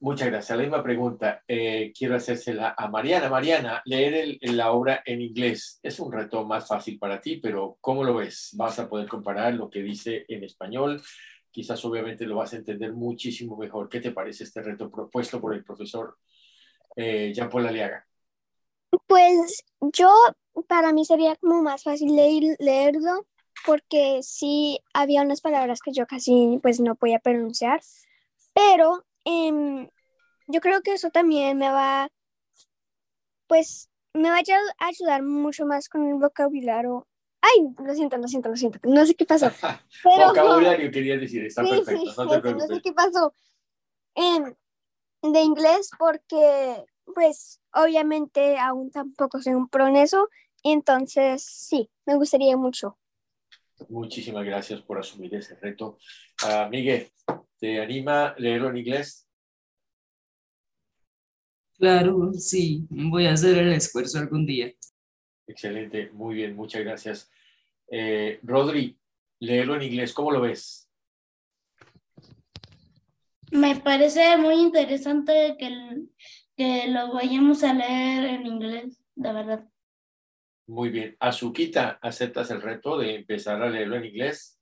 [0.00, 0.56] muchas gracias.
[0.56, 3.28] La misma pregunta eh, quiero hacérsela a Mariana.
[3.28, 8.02] Mariana, leer la obra en inglés es un reto más fácil para ti, pero ¿cómo
[8.02, 8.50] lo ves?
[8.54, 11.00] ¿Vas a poder comparar lo que dice en español?
[11.52, 13.88] Quizás obviamente lo vas a entender muchísimo mejor.
[13.88, 16.18] ¿Qué te parece este reto propuesto por el profesor
[16.96, 18.06] eh, Jean-Paul Aliaga?
[19.06, 20.12] Pues yo,
[20.66, 23.26] para mí sería como más fácil leer, leerlo
[23.64, 27.80] porque sí había unas palabras que yo casi pues no podía pronunciar,
[28.54, 29.88] pero em,
[30.46, 32.08] yo creo que eso también me va,
[33.46, 37.06] pues me va a ayudar mucho más con el vocabulario.
[37.40, 39.50] Ay, lo siento, lo siento, lo siento, no sé qué pasó.
[40.02, 42.68] Pero, vocabulario quería decir, está perfecto, no te preocupes.
[42.68, 43.32] No sé qué pasó
[44.16, 44.54] em,
[45.22, 50.28] de inglés porque pues obviamente aún tampoco soy un pro en eso,
[50.62, 52.98] entonces sí, me gustaría mucho.
[53.88, 55.98] Muchísimas gracias por asumir ese reto.
[56.42, 57.10] Uh, Miguel,
[57.58, 59.28] ¿te anima a leerlo en inglés?
[61.78, 64.72] Claro, sí, voy a hacer el esfuerzo algún día.
[65.46, 67.30] Excelente, muy bien, muchas gracias.
[67.88, 68.98] Eh, Rodri,
[69.40, 70.85] leerlo en inglés, ¿cómo lo ves?
[73.52, 75.70] Me parece muy interesante que,
[76.56, 79.68] que lo vayamos a leer en inglés, de verdad.
[80.66, 81.16] Muy bien.
[81.20, 84.60] Azuquita, ¿aceptas el reto de empezar a leerlo en inglés?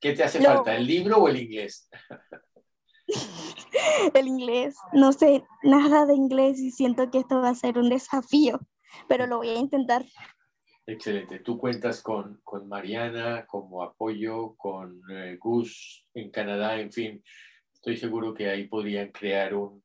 [0.00, 1.88] ¿Qué te hace falta, el libro o el inglés?
[4.14, 4.76] el inglés.
[4.92, 8.60] No sé nada de inglés y siento que esto va a ser un desafío,
[9.08, 10.04] pero lo voy a intentar.
[10.86, 11.40] Excelente.
[11.40, 17.22] Tú cuentas con, con Mariana como apoyo, con eh, Gus en Canadá, en fin.
[17.88, 19.82] Estoy seguro que ahí podrían crear un,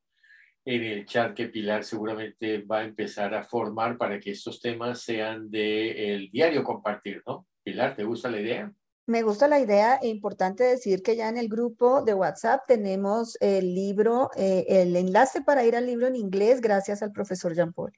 [0.65, 4.99] en el chat que Pilar seguramente va a empezar a formar para que estos temas
[4.99, 7.47] sean del diario compartir, ¿no?
[7.63, 8.73] Pilar, ¿te gusta la idea?
[9.07, 13.37] Me gusta la idea, es importante decir que ya en el grupo de WhatsApp tenemos
[13.39, 17.71] el libro, eh, el enlace para ir al libro en inglés gracias al profesor Jean
[17.71, 17.93] Paul.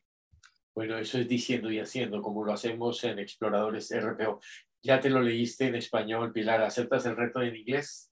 [0.76, 4.39] Bueno, eso es diciendo y haciendo, como lo hacemos en Exploradores RPO.
[4.84, 8.12] Ya te lo leíste en español, Pilar, ¿aceptas el reto en inglés?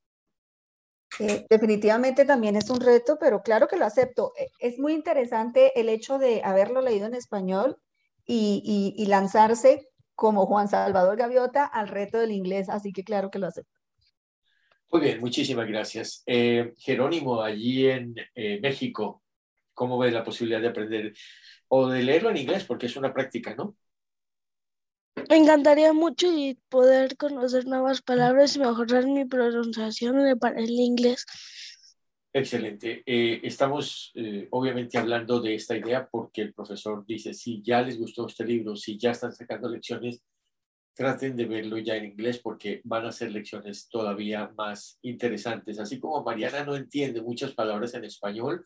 [1.20, 4.34] Eh, definitivamente también es un reto, pero claro que lo acepto.
[4.38, 7.78] Eh, es muy interesante el hecho de haberlo leído en español
[8.26, 13.48] y, lanzarse como Juan Salvador Gaviota al reto del inglés, así que claro que lo
[13.48, 13.80] acepto.
[14.92, 16.24] Muy bien, muchísimas gracias.
[16.26, 18.16] Eh, Jerónimo, allí en
[18.62, 19.24] México,
[19.74, 21.14] ¿cómo ves la posibilidad de aprender
[21.68, 22.64] o de leerlo en inglés?
[22.64, 23.76] Porque es una práctica, ¿no?
[25.30, 31.26] Me encantaría mucho y poder conocer nuevas palabras y mejorar mi pronunciación para el inglés.
[32.36, 33.04] Excelente.
[33.06, 38.00] Eh, estamos eh, obviamente hablando de esta idea porque el profesor dice, si ya les
[38.00, 40.24] gustó este libro, si ya están sacando lecciones,
[40.96, 45.80] traten de verlo ya en inglés porque van a ser lecciones todavía más interesantes.
[45.80, 48.66] Así como Mariana no entiende muchas palabras en español,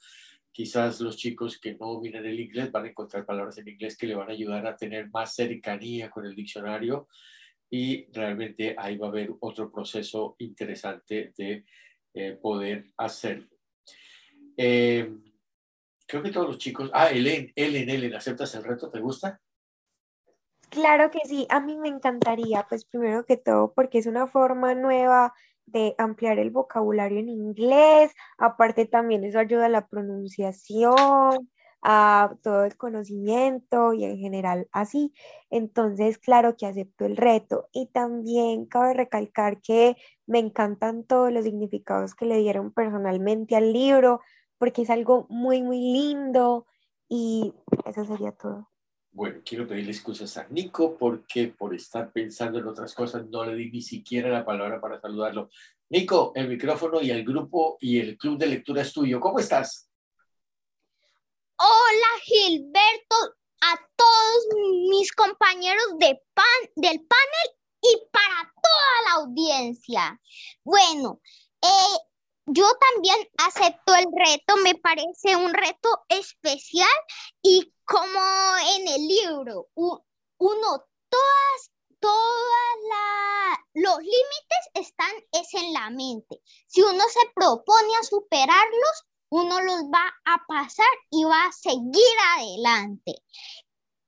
[0.57, 4.07] quizás los chicos que no dominan el inglés van a encontrar palabras en inglés que
[4.07, 7.09] le van a ayudar a tener más cercanía con el diccionario
[7.69, 11.63] y realmente ahí va a haber otro proceso interesante de
[12.11, 13.55] eh, poder hacerlo.
[14.57, 15.15] Eh,
[16.07, 16.89] creo que todos los chicos...
[16.91, 18.89] Ah, Ellen, Ellen, Ellen, ¿aceptas el reto?
[18.89, 19.39] ¿Te gusta?
[20.71, 24.73] Claro que sí, a mí me encantaría, pues primero que todo porque es una forma
[24.73, 25.35] nueva
[25.67, 31.49] de ampliar el vocabulario en inglés, aparte también eso ayuda a la pronunciación,
[31.81, 35.13] a todo el conocimiento y en general así.
[35.49, 41.43] Entonces, claro que acepto el reto y también cabe recalcar que me encantan todos los
[41.45, 44.21] significados que le dieron personalmente al libro,
[44.57, 46.65] porque es algo muy, muy lindo
[47.07, 47.53] y
[47.85, 48.69] eso sería todo.
[49.17, 53.55] Bueno, quiero pedirle excusas a Nico porque por estar pensando en otras cosas no le
[53.55, 55.49] di ni siquiera la palabra para saludarlo.
[55.89, 59.19] Nico, el micrófono y el grupo y el club de lectura es tuyo.
[59.19, 59.89] ¿Cómo estás?
[61.57, 63.15] Hola Gilberto,
[63.61, 64.45] a todos
[64.87, 67.49] mis compañeros del panel
[67.81, 70.21] y para toda la audiencia.
[70.63, 71.21] Bueno,
[71.63, 71.97] eh,
[72.45, 76.87] yo también acepto el reto, me parece un reto especial
[77.41, 78.19] y como
[78.75, 80.03] en el libro, uno,
[81.09, 82.27] todas, todas
[83.73, 86.41] los límites están es en la mente.
[86.67, 92.15] Si uno se propone a superarlos, uno los va a pasar y va a seguir
[92.35, 93.15] adelante.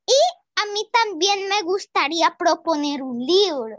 [0.05, 0.19] Y
[0.55, 3.77] a mí también me gustaría proponer un libro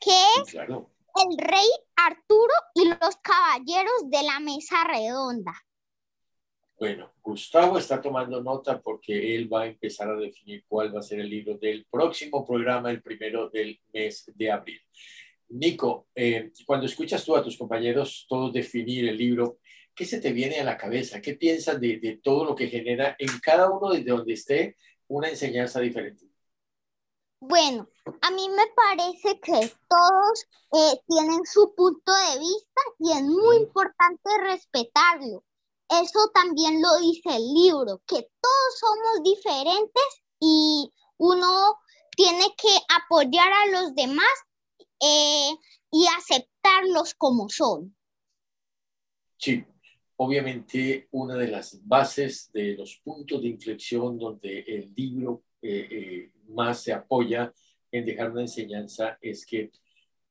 [0.00, 5.52] que es El Rey Arturo y los Caballeros de la Mesa Redonda.
[6.82, 11.04] Bueno, Gustavo está tomando nota porque él va a empezar a definir cuál va a
[11.04, 14.80] ser el libro del próximo programa, el primero del mes de abril.
[15.50, 19.60] Nico, eh, cuando escuchas tú a tus compañeros todos definir el libro,
[19.94, 21.20] ¿qué se te viene a la cabeza?
[21.20, 25.28] ¿Qué piensas de, de todo lo que genera en cada uno desde donde esté una
[25.28, 26.26] enseñanza diferente?
[27.38, 27.88] Bueno,
[28.22, 33.56] a mí me parece que todos eh, tienen su punto de vista y es muy
[33.58, 35.44] importante respetarlo.
[36.00, 41.76] Eso también lo dice el libro, que todos somos diferentes y uno
[42.16, 44.32] tiene que apoyar a los demás
[45.00, 45.50] eh,
[45.90, 47.94] y aceptarlos como son.
[49.36, 49.64] Sí,
[50.16, 56.82] obviamente una de las bases de los puntos de inflexión donde el libro eh, más
[56.82, 57.52] se apoya
[57.90, 59.70] en dejar una enseñanza es que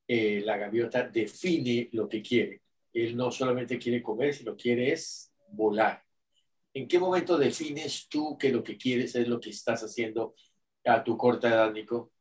[0.08, 2.62] eh, la gaviota define lo que quiere.
[2.92, 6.02] Él no solamente quiere comer, sino quiere es volar.
[6.74, 10.34] ¿En qué momento defines tú que lo que quieres es lo que estás haciendo
[10.84, 12.12] a tu corta edad, Nico?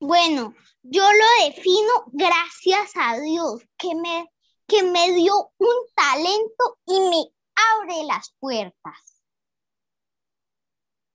[0.00, 4.30] Bueno, yo lo defino gracias a Dios, que me,
[4.66, 7.24] que me dio un talento y me
[7.54, 9.14] abre las puertas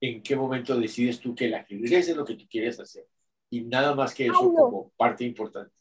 [0.00, 3.06] en qué momento decides tú que el ajedrez es lo que tú quieres hacer.
[3.50, 5.74] Y nada más que eso como parte importante.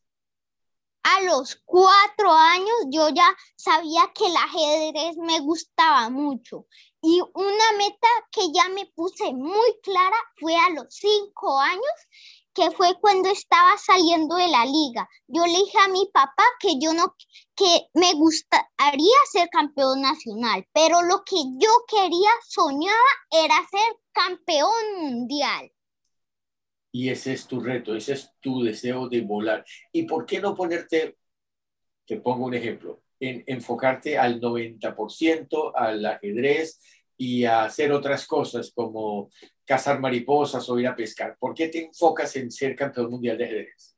[1.04, 6.66] A los cuatro años yo ya sabía que el ajedrez me gustaba mucho.
[7.02, 11.96] Y una meta que ya me puse muy clara fue a los cinco años
[12.54, 15.08] que fue cuando estaba saliendo de la liga.
[15.28, 17.16] Yo le dije a mi papá que yo no,
[17.56, 22.98] que me gustaría ser campeón nacional, pero lo que yo quería, soñaba,
[23.32, 25.72] era ser campeón mundial.
[26.91, 29.63] Y ese es tu reto, ese es tu deseo de volar.
[29.91, 31.17] ¿Y por qué no ponerte,
[32.06, 36.82] te pongo un ejemplo, en enfocarte al 90% al ajedrez
[37.17, 39.30] y a hacer otras cosas como
[39.65, 41.38] cazar mariposas o ir a pescar?
[41.38, 43.95] ¿Por qué te enfocas en ser campeón mundial de ajedrez?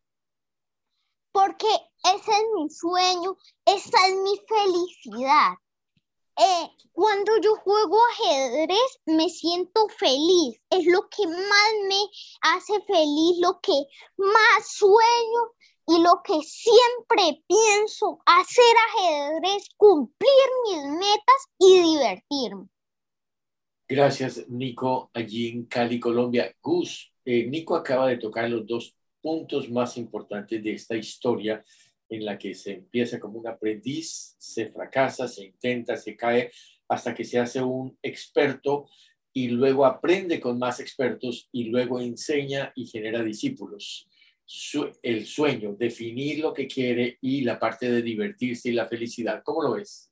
[1.32, 1.68] Porque
[2.04, 5.54] ese es mi sueño, esa es mi felicidad.
[6.38, 12.02] Eh, cuando yo juego ajedrez me siento feliz, es lo que más me
[12.42, 13.74] hace feliz, lo que
[14.18, 15.52] más sueño
[15.88, 20.30] y lo que siempre pienso, hacer ajedrez, cumplir
[20.70, 22.68] mis metas y divertirme.
[23.88, 26.56] Gracias, Nico, allí en Cali, Colombia.
[26.62, 31.64] Gus, eh, Nico acaba de tocar los dos puntos más importantes de esta historia
[32.12, 36.52] en la que se empieza como un aprendiz, se fracasa, se intenta, se cae,
[36.90, 38.90] hasta que se hace un experto
[39.34, 44.08] y luego aprende con más expertos y luego enseña y genera discípulos.
[45.02, 49.42] el sueño, definir lo que quiere y la parte de divertirse y la felicidad.
[49.46, 50.12] ¿Cómo lo ves?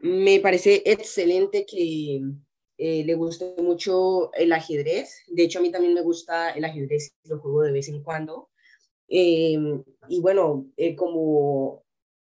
[0.00, 2.22] Me parece excelente que
[2.78, 5.22] eh, le guste mucho el ajedrez.
[5.28, 8.48] De hecho, a mí también me gusta el ajedrez, lo juego de vez en cuando.
[9.14, 9.58] Eh,
[10.08, 11.84] y bueno, eh, como,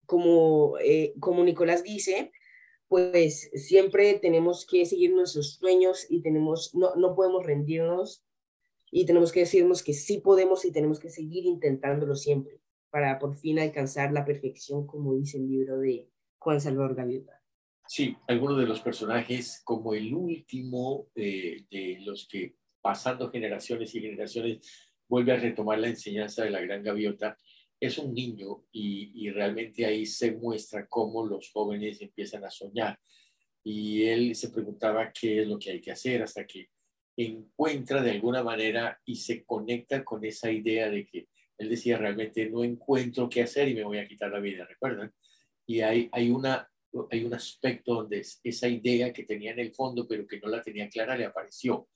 [0.05, 0.75] como,
[1.21, 2.31] como Nicolás dice,
[2.89, 8.25] pues siempre tenemos que seguir nuestros sueños y tenemos, no, no podemos rendirnos
[8.91, 12.59] y tenemos que decirnos que sí podemos y tenemos que seguir intentándolo siempre
[12.89, 17.41] para por fin alcanzar la perfección, como dice el libro de Juan Salvador Gaviota.
[17.87, 24.01] Sí, algunos de los personajes, como el último eh, de los que pasando generaciones y
[24.01, 24.59] generaciones
[25.07, 27.37] vuelve a retomar la enseñanza de la gran gaviota,
[27.79, 32.99] es un niño y, y realmente ahí se muestra cómo los jóvenes empiezan a soñar.
[33.63, 36.69] Y él se preguntaba qué es lo que hay que hacer hasta que
[37.17, 41.27] encuentra de alguna manera y se conecta con esa idea de que
[41.57, 45.13] él decía realmente no encuentro qué hacer y me voy a quitar la vida, ¿recuerdan?
[45.65, 46.69] Y hay, hay una
[47.11, 50.61] hay un aspecto donde esa idea que tenía en el fondo, pero que no la
[50.61, 51.89] tenía clara, le apareció.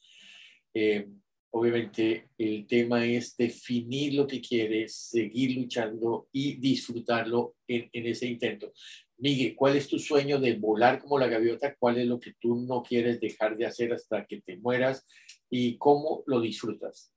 [0.74, 1.08] Eh,
[1.52, 8.28] obviamente el tema es definir lo que quieres, seguir luchando y disfrutarlo en, en, ese
[8.28, 8.72] intento.
[9.18, 11.76] Miguel, ¿cuál es tu sueño de volar como la gaviota?
[11.76, 15.06] ¿Cuál es lo que tú no quieres dejar de hacer hasta que te mueras?
[15.50, 17.14] ¿Y cómo lo disfrutas?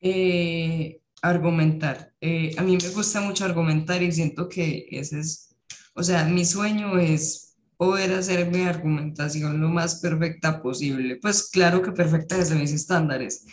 [0.00, 2.12] Eh, argumentar.
[2.20, 5.56] Eh, a mí me gusta mucho argumentar y siento que ese es,
[5.94, 7.47] o sea, mi sueño es
[7.78, 11.16] poder hacer mi argumentación lo más perfecta posible.
[11.16, 13.46] Pues claro que perfecta desde mis estándares.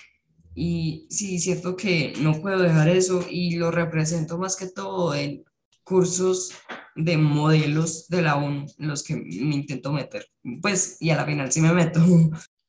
[0.55, 5.45] Y sí, siento que no puedo dejar eso y lo represento más que todo en
[5.83, 6.51] cursos
[6.95, 10.25] de modelos de la ONU en los que me intento meter.
[10.61, 12.01] Pues, y a la final sí me meto.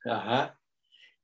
[0.05, 0.61] Ajá.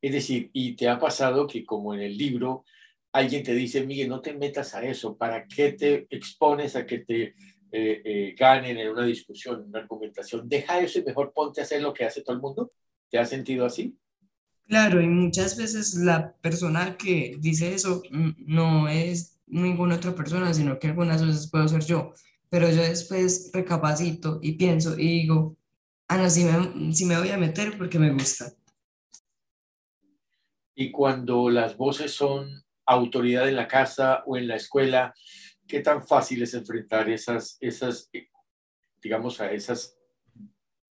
[0.00, 2.64] Es decir, y te ha pasado que como en el libro
[3.12, 7.00] alguien te dice, Miguel, no te metas a eso, ¿para qué te expones a que
[7.00, 7.34] te
[7.72, 10.48] eh, eh, ganen en una discusión, en una argumentación?
[10.48, 12.70] Deja eso y mejor ponte a hacer lo que hace todo el mundo.
[13.10, 13.96] ¿Te has sentido así?
[14.66, 20.78] Claro, y muchas veces la persona que dice eso no es ninguna otra persona, sino
[20.78, 22.12] que algunas veces puedo ser yo.
[22.48, 25.56] Pero yo después recapacito y pienso y digo,
[26.08, 28.52] ah, no, si me, si me voy a meter porque me gusta.
[30.74, 35.14] Y cuando las voces son autoridad en la casa o en la escuela,
[35.72, 38.10] ¿qué tan fácil es enfrentar esas, esas
[39.02, 39.96] digamos, a esas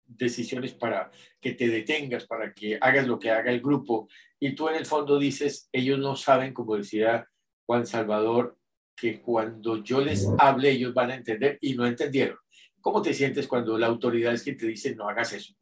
[0.08, 4.10] decisiones para que te detengas, para que hagas lo que haga el grupo?
[4.40, 7.30] Y tú en el fondo dices, ellos no saben, como decía
[7.68, 8.58] Juan Salvador,
[8.96, 12.40] que cuando yo les hable ellos van a entender y no entendieron.
[12.82, 15.54] ¿Cómo te sientes cuando la autoridad es quien te dice no hagas eso?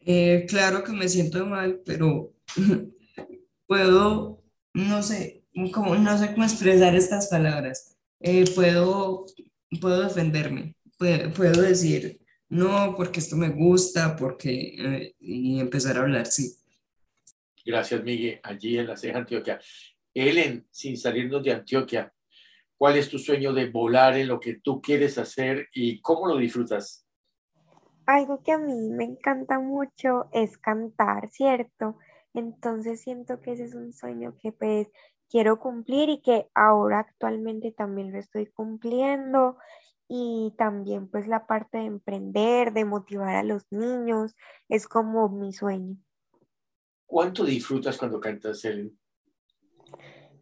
[0.00, 2.34] Eh, claro que me siento mal, pero
[3.68, 4.42] puedo,
[4.74, 7.99] no sé, cómo, no sé cómo expresar estas palabras.
[8.20, 9.24] Eh, puedo,
[9.80, 16.02] puedo defenderme, puedo, puedo, decir, no, porque esto me gusta, porque, eh, y empezar a
[16.02, 16.54] hablar, sí.
[17.64, 19.58] Gracias, Miguel, allí en la ceja Antioquia.
[20.12, 22.12] Ellen, sin salirnos de Antioquia,
[22.76, 26.36] ¿cuál es tu sueño de volar en lo que tú quieres hacer y cómo lo
[26.36, 27.06] disfrutas?
[28.04, 31.96] Algo que a mí me encanta mucho es cantar, ¿cierto?
[32.34, 34.88] Entonces siento que ese es un sueño que pues
[35.30, 39.56] quiero cumplir y que ahora actualmente también lo estoy cumpliendo
[40.08, 44.34] y también pues la parte de emprender, de motivar a los niños,
[44.68, 45.96] es como mi sueño.
[47.06, 48.64] ¿Cuánto disfrutas cuando cantas?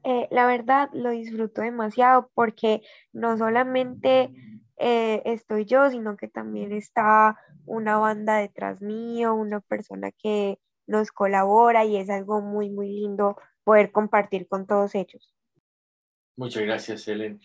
[0.05, 2.83] Eh, la verdad lo disfruto demasiado porque
[3.13, 4.31] no solamente
[4.79, 11.13] eh, estoy yo, sino que también está una banda detrás mío, una persona que nos
[11.13, 13.37] colabora y es algo muy, muy lindo
[13.69, 15.35] poder compartir con todos ellos.
[16.37, 17.39] Muchas gracias, Helen.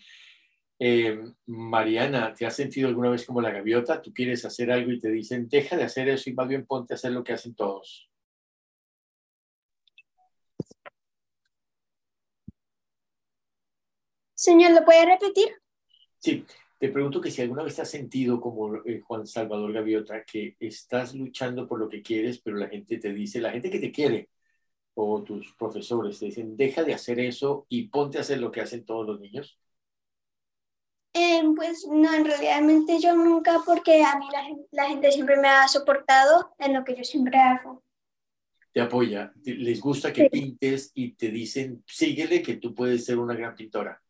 [0.78, 4.00] Eh, Mariana, ¿te has sentido alguna vez como la gaviota?
[4.00, 6.94] Tú quieres hacer algo y te dicen, deja de hacer eso y más bien ponte
[6.94, 8.10] a hacer lo que hacen todos.
[14.32, 15.48] Señor, ¿lo puede repetir?
[16.16, 16.46] Sí,
[16.78, 20.56] te pregunto que si alguna vez te has sentido como eh, Juan Salvador Gaviota, que
[20.58, 23.92] estás luchando por lo que quieres, pero la gente te dice, la gente que te
[23.92, 24.30] quiere,
[24.94, 28.60] o tus profesores te dicen, deja de hacer eso y ponte a hacer lo que
[28.60, 29.58] hacen todos los niños.
[31.12, 32.60] Eh, pues no, en realidad
[33.00, 36.96] yo nunca, porque a mí la, la gente siempre me ha soportado en lo que
[36.96, 37.84] yo siempre hago
[38.74, 43.36] te apoya, les gusta que pintes y te dicen, síguele que tú puedes ser una
[43.36, 44.02] gran pintora.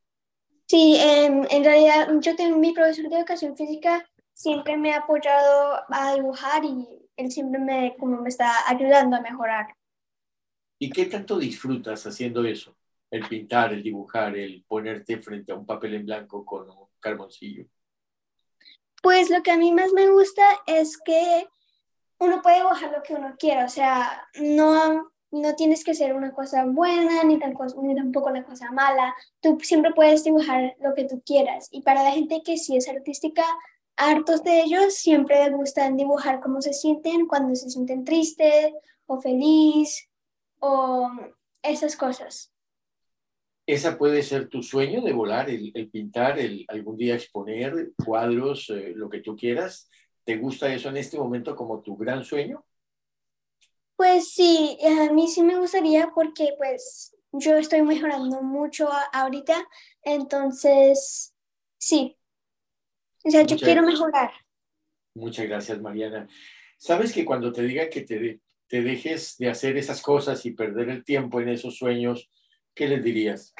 [0.67, 5.81] Sí, em, en realidad yo tengo mi profesor de educación física siempre me ha apoyado
[5.89, 9.67] a dibujar y él siempre me, como me está ayudando a mejorar.
[10.79, 12.77] ¿Y qué tanto disfrutas haciendo eso?
[13.11, 17.67] El pintar, el dibujar, el ponerte frente a un papel en blanco con un carboncillo.
[19.03, 21.47] Pues lo que a mí más me gusta es que
[22.19, 26.33] uno puede dibujar lo que uno quiera, o sea, no no tienes que ser una
[26.33, 29.15] cosa buena ni, tampoco una cosa mala.
[29.41, 31.69] Tú siempre puedes dibujar lo que tú quieras.
[31.73, 33.45] Y para la gente que sí es artística,
[33.97, 38.73] hartos de ellos siempre les gustan dibujar cómo se sienten cuando se sienten tristes
[39.07, 40.09] o feliz
[40.65, 41.11] o
[41.63, 42.51] esas cosas.
[43.67, 48.93] ¿Esa puede ser tu sueño de volar, el, pintar, el algún día exponer cuadros, eh,
[48.95, 49.91] lo que tú quieras?
[50.25, 52.65] ¿Te gusta eso en este momento como tu gran sueño?
[53.97, 59.69] Pues sí, a mí sí me gustaría porque pues yo estoy mejorando mucho ahorita,
[60.03, 61.35] entonces
[61.79, 62.17] sí.
[63.25, 64.33] O sea, yo quiero mejorar.
[65.15, 66.29] Muchas gracias, Mariana.
[66.77, 68.41] Sabes que cuando te digan que te,
[68.75, 72.29] te dejes de hacer esas cosas y perder el tiempo en esos sueños,
[72.75, 73.55] ¿qué les dirías?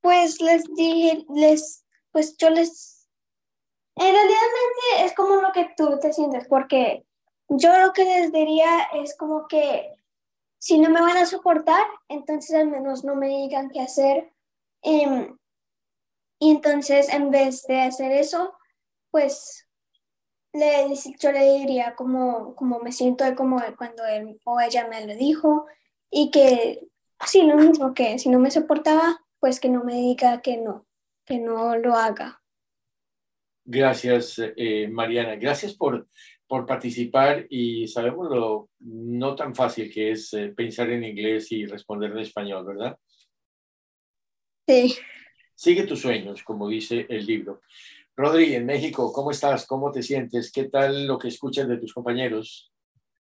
[0.00, 3.06] Pues les dije, les, pues yo les,
[3.96, 4.40] en realidad
[5.00, 7.04] es como lo que tú te sientes, porque
[7.50, 9.92] yo lo que les diría es como que
[10.58, 14.32] si no me van a soportar, entonces al menos no me digan qué hacer.
[14.80, 15.36] Em,
[16.38, 18.54] y entonces en vez de hacer eso,
[19.10, 19.69] pues
[20.52, 25.14] le, yo le diría como, como me siento como cuando él o ella me lo
[25.14, 25.66] dijo
[26.10, 26.88] y que
[27.26, 30.86] sí, lo mismo que si no me soportaba, pues que no me diga que no,
[31.24, 32.42] que no lo haga.
[33.64, 35.36] Gracias, eh, Mariana.
[35.36, 36.08] Gracias por,
[36.46, 41.66] por participar y sabemos lo no tan fácil que es eh, pensar en inglés y
[41.66, 42.98] responder en español, ¿verdad?
[44.66, 44.96] Sí.
[45.54, 47.60] Sigue tus sueños, como dice el libro.
[48.16, 49.66] Rodri, en México, ¿cómo estás?
[49.66, 50.52] ¿Cómo te sientes?
[50.52, 52.72] ¿Qué tal lo que escuchas de tus compañeros?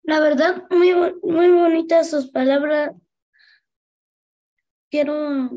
[0.04, 2.96] La verdad, muy, muy bonitas sus palabras.
[4.90, 5.52] Quiero,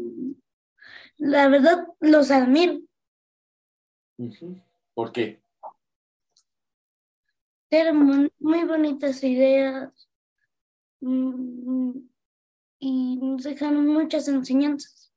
[1.16, 2.80] la verdad, los admiro.
[4.95, 5.43] ¿Por qué?
[7.68, 10.09] Tienen muy, bonitas ideas
[11.01, 11.93] mm,
[12.78, 15.11] y nos dejan muchas enseñanzas.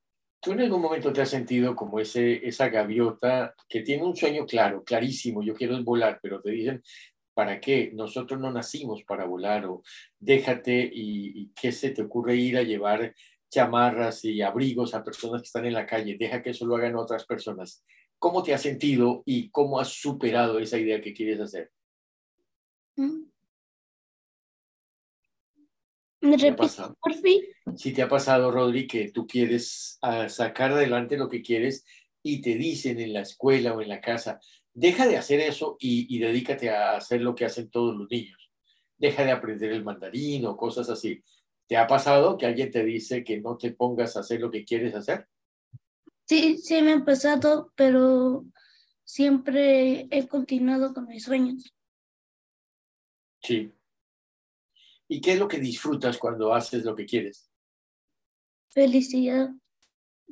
[0.45, 4.45] ¿Tú en algún momento te has sentido como ese, esa gaviota que tiene un sueño
[4.45, 6.83] claro, clarísimo, yo quiero volar, pero te dicen,
[7.33, 7.89] ¿para qué?
[7.95, 9.81] Nosotros no nacimos para volar o
[10.19, 13.15] déjate y, y qué se te ocurre ir a llevar
[13.49, 16.95] chamarras y abrigos a personas que están en la calle, deja que eso lo hagan
[16.95, 17.83] otras personas.
[18.19, 21.71] ¿Cómo te has sentido y cómo has superado esa idea que quieres hacer?
[22.97, 23.34] Mm.
[26.21, 27.41] ¿Me repites, por fin?
[27.75, 31.85] Si te ha pasado, Rodri, que tú quieres ah, sacar adelante lo que quieres
[32.23, 34.39] y te dicen en la escuela o en la casa,
[34.73, 38.49] deja de hacer eso y, y dedícate a hacer lo que hacen todos los niños.
[38.97, 41.23] Deja de aprender el mandarín o cosas así.
[41.67, 44.65] ¿Te ha pasado que alguien te dice que no te pongas a hacer lo que
[44.65, 45.27] quieres hacer?
[46.25, 48.45] Sí, sí me ha pasado, pero
[49.03, 51.73] siempre he continuado con mis sueños.
[53.41, 53.71] Sí.
[55.07, 57.49] ¿Y qué es lo que disfrutas cuando haces lo que quieres?
[58.69, 59.49] Felicidad.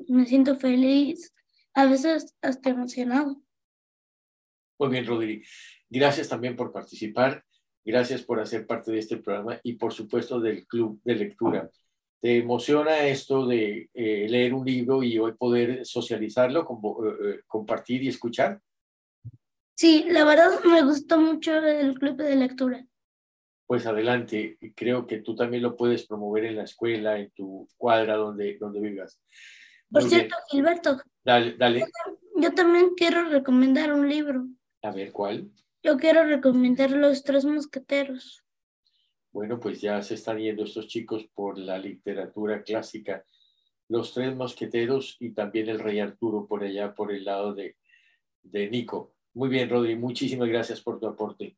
[0.08, 1.34] Me siento feliz,
[1.74, 3.42] a veces hasta emocionado.
[4.80, 5.44] Muy bien, Rodri.
[5.90, 7.44] Gracias también por participar.
[7.86, 11.70] Gracias por hacer parte de este programa y por supuesto del club de lectura.
[12.22, 18.02] ¿Te emociona esto de eh, leer un libro y hoy poder socializarlo, eh, eh, compartir
[18.02, 18.62] y escuchar?
[19.76, 22.86] Sí, la verdad me gustó mucho el club de lectura.
[23.66, 28.16] Pues adelante, creo que tú también lo puedes promover en la escuela, en tu cuadra
[28.16, 29.20] donde, donde vivas.
[29.90, 31.02] Por cierto, Gilberto.
[31.24, 31.86] Dale, dale.
[32.36, 34.46] Yo también quiero recomendar un libro.
[34.82, 35.50] A ver, ¿cuál?
[35.82, 38.44] Yo quiero recomendar Los Tres Mosqueteros.
[39.32, 43.26] Bueno, pues ya se están yendo estos chicos por la literatura clásica.
[43.88, 47.78] Los Tres Mosqueteros y también el Rey Arturo por allá, por el lado de,
[48.42, 49.14] de Nico.
[49.34, 51.58] Muy bien, Rodri, muchísimas gracias por tu aporte.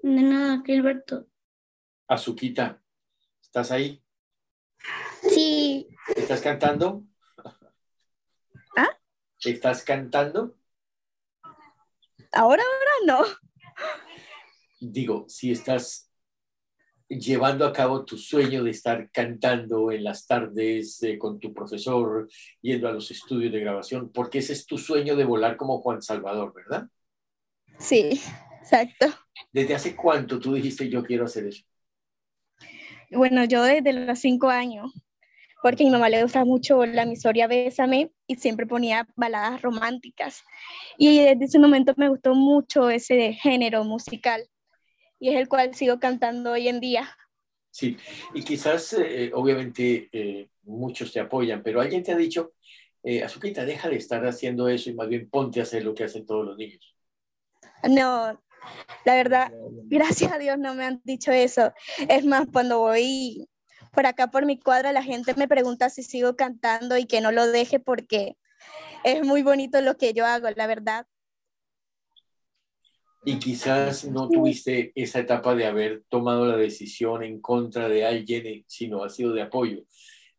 [0.00, 1.26] De nada, Gilberto.
[2.06, 2.80] Azuquita,
[3.42, 4.02] ¿estás ahí?
[5.22, 5.88] Sí.
[6.14, 7.04] ¿Estás cantando?
[8.76, 8.96] ¿Ah?
[9.44, 10.56] ¿Estás cantando?
[12.32, 13.26] Ahora, ahora no.
[14.80, 16.08] Digo, si estás
[17.08, 22.28] llevando a cabo tu sueño de estar cantando en las tardes eh, con tu profesor,
[22.60, 26.02] yendo a los estudios de grabación, porque ese es tu sueño de volar como Juan
[26.02, 26.88] Salvador, ¿verdad?
[27.78, 28.20] Sí,
[28.60, 29.06] exacto.
[29.52, 31.64] ¿Desde hace cuánto tú dijiste yo quiero hacer eso?
[33.10, 34.92] Bueno, yo desde los cinco años,
[35.62, 40.44] porque a mi mamá le gusta mucho la emisoria Bésame y siempre ponía baladas románticas.
[40.98, 44.48] Y desde ese momento me gustó mucho ese género musical
[45.18, 47.08] y es el cual sigo cantando hoy en día.
[47.70, 47.96] Sí,
[48.34, 52.52] y quizás, eh, obviamente, eh, muchos te apoyan, pero alguien te ha dicho,
[53.02, 56.04] eh, Azuquita, deja de estar haciendo eso y más bien ponte a hacer lo que
[56.04, 56.96] hacen todos los niños.
[57.82, 58.40] No,
[59.04, 59.52] la verdad,
[59.86, 61.72] gracias a Dios no me han dicho eso.
[62.08, 63.48] Es más, cuando voy
[63.92, 67.32] por acá por mi cuadra, la gente me pregunta si sigo cantando y que no
[67.32, 68.36] lo deje porque
[69.04, 71.06] es muy bonito lo que yo hago, la verdad.
[73.24, 78.64] Y quizás no tuviste esa etapa de haber tomado la decisión en contra de alguien,
[78.66, 79.84] sino ha sido de apoyo.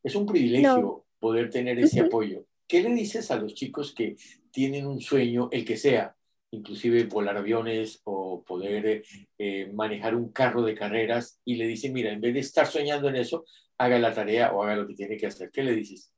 [0.01, 1.05] Es un privilegio No.
[1.19, 2.45] poder tener ese apoyo.
[2.67, 4.15] ¿Qué le dices a los chicos que
[4.51, 6.15] tienen un sueño, el que sea,
[6.51, 9.03] inclusive volar aviones o poder
[9.37, 13.09] eh, manejar un carro de carreras, y le dicen, mira, en vez de estar soñando
[13.09, 13.45] en eso,
[13.77, 15.51] haga la tarea o haga lo que tiene que hacer?
[15.51, 16.11] ¿Qué le dices?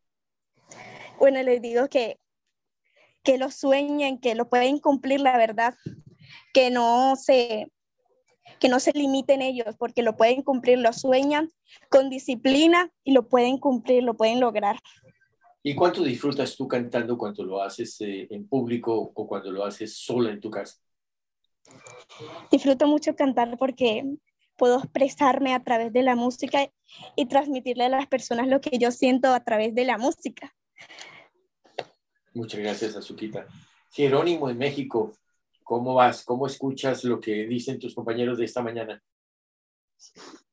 [1.19, 2.17] Bueno, les digo que,
[3.23, 5.75] que lo sueñen, que lo pueden cumplir, la verdad,
[6.53, 7.67] que no se
[8.59, 11.49] que no se limiten ellos, porque lo pueden cumplir, lo sueñan
[11.89, 14.77] con disciplina y lo pueden cumplir, lo pueden lograr.
[15.64, 19.95] ¿Y cuánto disfrutas tú cantando cuando lo haces eh, en público o cuando lo haces
[19.95, 20.80] sola en tu casa?
[22.51, 24.03] Disfruto mucho cantar porque
[24.57, 26.72] puedo expresarme a través de la música
[27.16, 30.53] y transmitirle a las personas lo que yo siento a través de la música.
[32.34, 33.45] Muchas gracias, Azuquita.
[33.91, 35.14] Jerónimo en México,
[35.64, 36.24] ¿cómo vas?
[36.24, 39.01] ¿Cómo escuchas lo que dicen tus compañeros de esta mañana?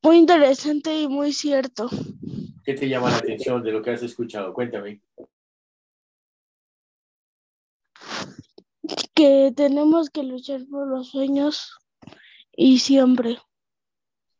[0.03, 1.89] Muy interesante y muy cierto.
[2.69, 4.53] ¿Qué te llama la atención de lo que has escuchado?
[4.53, 5.01] Cuéntame.
[9.15, 11.79] Que tenemos que luchar por los sueños
[12.53, 13.39] y siempre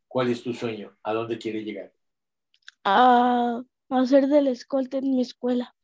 [0.07, 0.95] ¿Cuál es tu sueño?
[1.01, 1.91] ¿A dónde quieres llegar?
[2.83, 5.75] a hacer del escolta en mi escuela,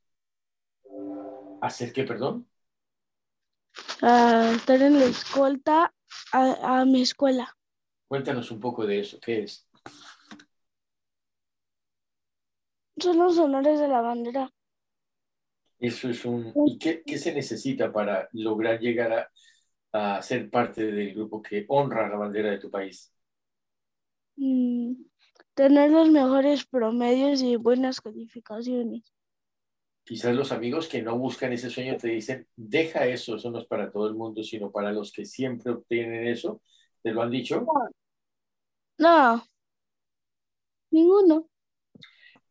[1.63, 2.47] ¿Hacer qué, perdón?
[4.03, 5.95] a estar en la escolta
[6.31, 7.57] a, a mi escuela.
[8.07, 9.19] Cuéntanos un poco de eso.
[9.19, 9.64] ¿Qué es?
[12.99, 14.51] Son los honores de la bandera.
[15.79, 16.53] Eso es un...
[16.65, 19.31] ¿Y qué, qué se necesita para lograr llegar
[19.93, 23.13] a, a ser parte del grupo que honra la bandera de tu país?
[24.37, 24.93] Mm,
[25.55, 29.03] tener los mejores promedios y buenas calificaciones.
[30.03, 33.65] Quizás los amigos que no buscan ese sueño te dicen, deja eso, eso no es
[33.65, 36.61] para todo el mundo, sino para los que siempre obtienen eso.
[37.01, 37.65] ¿Te lo han dicho?
[38.99, 39.45] No,
[40.91, 41.47] ninguno.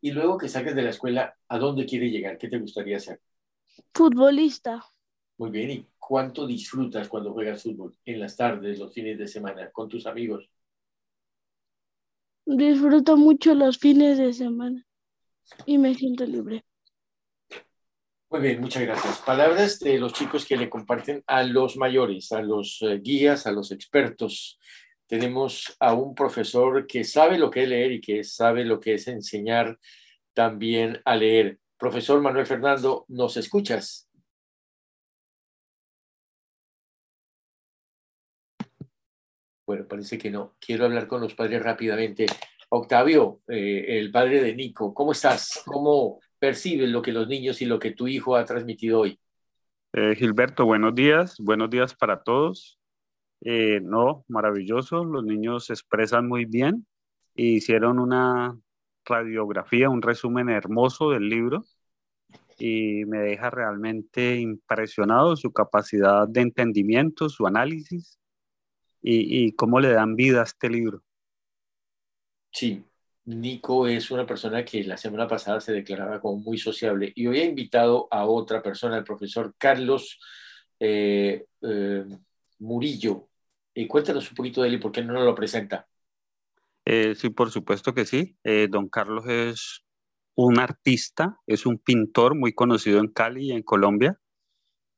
[0.05, 2.37] Y luego que saques de la escuela, ¿a dónde quieres llegar?
[2.37, 3.23] ¿Qué te gustaría hacer?
[3.95, 4.85] Futbolista.
[5.39, 7.97] Muy bien, ¿y cuánto disfrutas cuando juegas fútbol?
[8.05, 10.51] En las tardes, los fines de semana, con tus amigos.
[12.45, 14.87] Disfruto mucho los fines de semana
[15.65, 16.67] y me siento libre.
[18.29, 19.21] Muy bien, muchas gracias.
[19.21, 23.53] Palabras de los chicos que le comparten a los mayores, a los eh, guías, a
[23.53, 24.59] los expertos.
[25.07, 28.95] Tenemos a un profesor que sabe lo que es leer y que sabe lo que
[28.95, 29.79] es enseñar
[30.33, 31.59] también a leer.
[31.79, 34.09] Profesor Manuel Fernando, ¿nos escuchas?
[39.67, 40.57] Bueno, parece que no.
[40.61, 42.27] Quiero hablar con los padres rápidamente.
[42.69, 45.63] Octavio, eh, el padre de Nico, ¿cómo estás?
[45.65, 49.19] ¿Cómo percibes lo que los niños y lo que tu hijo ha transmitido hoy?
[49.93, 51.37] Eh, Gilberto, buenos días.
[51.39, 52.79] Buenos días para todos.
[53.45, 55.05] Eh, no, maravilloso.
[55.05, 56.87] Los niños se expresan muy bien
[57.37, 58.59] e hicieron una
[59.05, 61.65] radiografía, un resumen hermoso del libro
[62.59, 68.19] y me deja realmente impresionado su capacidad de entendimiento, su análisis
[69.03, 71.03] y, cómo le dan vida a este libro.
[72.51, 72.83] Sí,
[73.27, 77.41] Nico es una persona que la semana pasada se declaraba como muy sociable y hoy
[77.41, 80.19] ha invitado a otra persona, el profesor Carlos
[80.81, 82.05] eh, eh,
[82.61, 83.29] Murillo.
[83.75, 85.89] Eh, cuéntanos un poquito de él y por qué no nos lo presenta.
[86.85, 88.37] Eh, sí, por supuesto que sí.
[88.45, 89.85] Eh, don Carlos es
[90.37, 94.21] un artista, es un pintor muy conocido en Cali y en Colombia.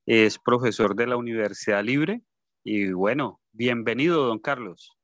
[0.05, 2.23] Es profesor de la Universidad Libre
[2.65, 4.97] y bueno, bienvenido, don Carlos.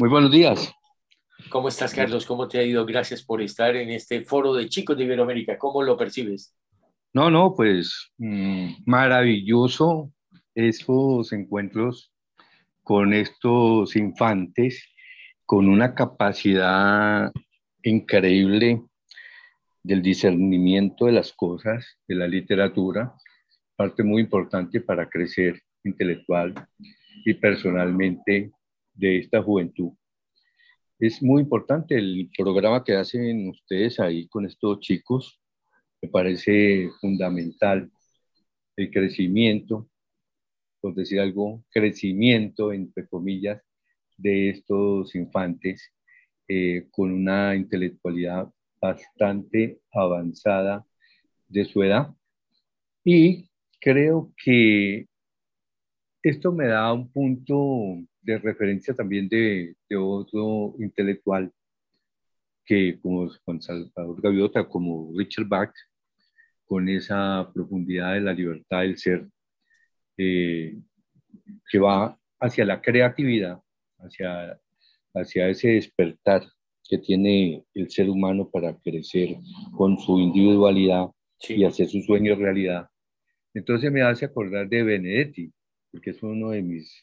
[0.00, 0.72] Muy buenos días.
[1.50, 2.26] ¿Cómo estás, Carlos?
[2.26, 2.84] ¿Cómo te ha ido?
[2.84, 5.56] Gracias por estar en este foro de chicos de Iberoamérica.
[5.58, 6.54] ¿Cómo lo percibes?
[7.14, 10.12] No, no, pues mm, maravilloso
[10.54, 12.12] esos encuentros
[12.82, 14.84] con estos infantes,
[15.44, 17.32] con una capacidad
[17.82, 18.82] increíble
[19.82, 23.14] del discernimiento de las cosas, de la literatura,
[23.76, 26.54] parte muy importante para crecer intelectual
[27.24, 28.50] y personalmente
[28.94, 29.92] de esta juventud.
[30.98, 35.40] Es muy importante el programa que hacen ustedes ahí con estos chicos.
[36.00, 37.90] Me parece fundamental
[38.76, 39.88] el crecimiento,
[40.80, 43.60] por decir algo, crecimiento, entre comillas,
[44.16, 45.92] de estos infantes
[46.48, 48.48] eh, con una intelectualidad
[48.80, 50.86] bastante avanzada
[51.48, 52.14] de su edad.
[53.04, 53.48] Y
[53.80, 55.06] creo que
[56.22, 61.52] esto me da un punto de referencia también de, de otro intelectual
[62.68, 65.72] que como Juan Salvador Gaviota, como Richard Bach,
[66.66, 69.26] con esa profundidad de la libertad del ser,
[70.18, 70.78] eh,
[71.70, 73.58] que va hacia la creatividad,
[74.00, 74.60] hacia,
[75.14, 76.42] hacia ese despertar
[76.86, 79.36] que tiene el ser humano para crecer
[79.74, 81.06] con su individualidad
[81.48, 82.86] y hacer sus sueños realidad.
[83.54, 85.50] Entonces me hace acordar de Benedetti,
[85.90, 87.02] porque es uno de mis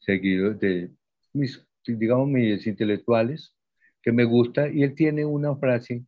[0.00, 0.90] seguidores, de
[1.32, 3.54] mis, digamos, mis intelectuales,
[4.08, 6.02] que me gusta, y él tiene una frase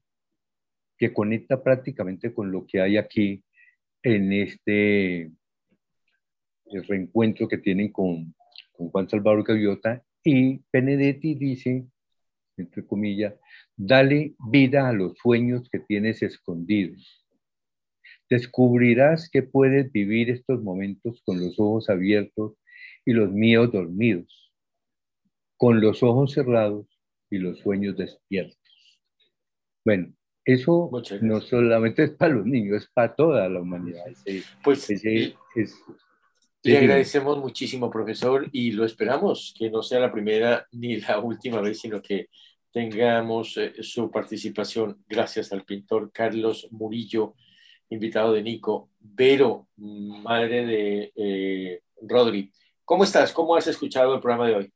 [0.97, 3.45] que conecta prácticamente con lo que hay aquí
[4.03, 5.31] en este
[6.89, 8.35] reencuentro que tienen con,
[8.73, 11.85] con Juan Salvador Gaviota, y Benedetti dice,
[12.57, 13.35] entre comillas,
[13.77, 17.27] dale vida a los sueños que tienes escondidos.
[18.31, 22.55] Descubrirás que puedes vivir estos momentos con los ojos abiertos
[23.05, 24.55] y los míos dormidos,
[25.59, 26.90] con los ojos cerrados
[27.31, 28.59] y los sueños despiertos.
[29.85, 30.13] Bueno,
[30.45, 34.07] eso no solamente es para los niños, es para toda la humanidad.
[34.09, 35.75] Ese, pues ese, es,
[36.63, 41.61] Le agradecemos muchísimo, profesor, y lo esperamos que no sea la primera ni la última
[41.61, 42.29] vez, sino que
[42.73, 47.35] tengamos eh, su participación gracias al pintor Carlos Murillo,
[47.89, 52.53] invitado de Nico, Vero, madre de eh, Rodri.
[52.85, 53.33] ¿Cómo estás?
[53.33, 54.73] ¿Cómo has escuchado el programa de hoy?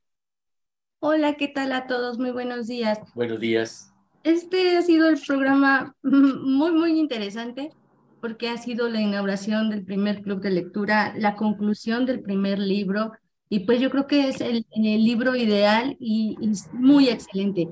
[1.07, 2.19] Hola, ¿qué tal a todos?
[2.19, 2.99] Muy buenos días.
[3.15, 3.93] Buenos días.
[4.23, 7.73] Este ha sido el programa muy, muy interesante
[8.23, 13.13] porque ha sido la inauguración del primer club de lectura, la conclusión del primer libro,
[13.51, 16.39] y pues yo creo que es el, libro ideal y,
[16.73, 17.69] muy excelente,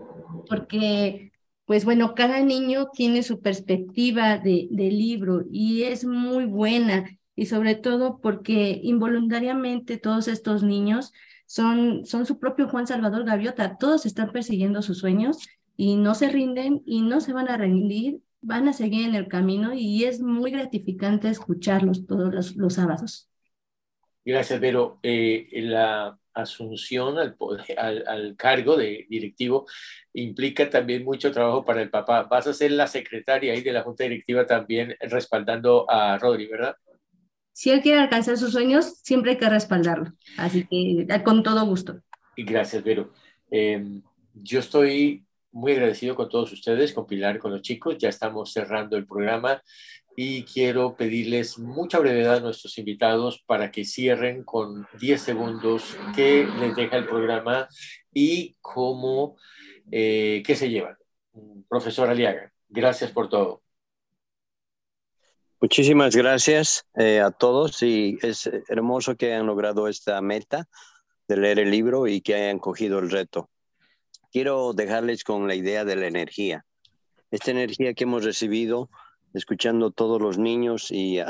[0.46, 1.32] porque
[1.64, 7.76] pues bueno, cada niño tiene su perspectiva de, libro y es muy buena, y sobre
[7.76, 11.14] todo porque involuntariamente todos estos niños
[11.52, 15.36] son, son su propio Juan Salvador Gaviota, todos están persiguiendo sus sueños
[15.76, 19.28] y no se rinden y no se van a rendir van a seguir en el
[19.28, 23.28] camino y es muy gratificante escucharlos todos los, los sábados.
[24.24, 24.98] Gracias, Vero.
[25.02, 27.36] Eh, la asunción al,
[27.76, 29.66] al, al, cargo de directivo
[30.14, 32.22] implica también mucho trabajo para el papá.
[32.22, 36.76] Vas a ser la secretaria ahí de la junta directiva también respaldando a Rodri, ¿verdad?
[37.52, 40.12] Si él quiere alcanzar sus sueños, siempre hay que respaldarlo.
[40.36, 42.00] Así que con todo gusto.
[42.36, 43.12] Gracias, Vero.
[43.50, 44.00] Eh,
[44.34, 47.98] yo estoy muy agradecido con todos ustedes, con Pilar, con los chicos.
[47.98, 49.62] Ya estamos cerrando el programa
[50.16, 56.46] y quiero pedirles mucha brevedad a nuestros invitados para que cierren con 10 segundos qué
[56.58, 57.68] les deja el programa
[58.12, 59.36] y cómo,
[59.90, 60.96] eh, qué se llevan.
[61.68, 63.62] Profesor Aliaga, gracias por todo.
[65.62, 70.68] Muchísimas gracias eh, a todos y es hermoso que hayan logrado esta meta
[71.28, 73.48] de leer el libro y que hayan cogido el reto
[74.32, 76.64] quiero dejarles con la idea de la energía.
[77.30, 78.90] Esta energía que hemos recibido
[79.34, 81.20] escuchando todos los niños y,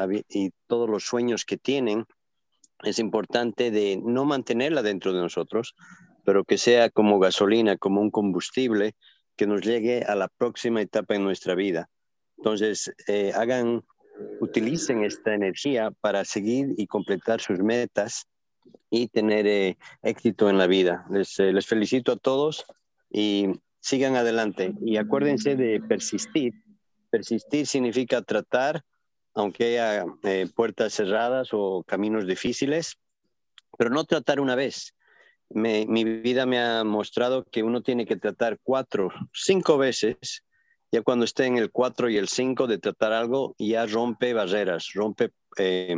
[0.67, 2.07] todos los sueños que tienen,
[2.83, 5.75] es importante de no mantenerla dentro de nosotros,
[6.25, 8.95] pero que sea como gasolina, como un combustible
[9.37, 11.89] que nos llegue a la próxima etapa en nuestra vida.
[12.39, 13.85] Entonces, eh, hagan,
[14.41, 18.27] utilicen esta energía para seguir y completar sus metas
[18.91, 21.07] y tener eh, éxito en la vida.
[21.11, 22.67] Les, eh, les felicito a todos
[23.11, 23.49] y
[23.81, 24.75] sigan adelante.
[24.85, 26.53] Y acuérdense de persistir.
[27.11, 28.83] Persistir significa tratar,
[29.35, 32.99] aunque haya eh, puertas cerradas o caminos difíciles,
[33.79, 34.95] pero no tratar una vez.
[35.51, 40.43] mi vida me ha mostrado que uno tiene que tratar cuatro, cinco veces.
[40.93, 44.91] Ya cuando esté en el cuatro y el cinco de tratar algo, ya rompe barreras,
[44.93, 45.97] rompe eh,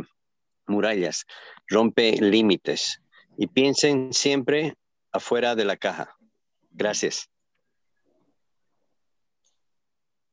[0.67, 1.25] murallas,
[1.67, 3.01] rompe límites.
[3.37, 4.75] Y piensen siempre
[5.11, 6.15] afuera de la caja.
[6.71, 7.29] Gracias.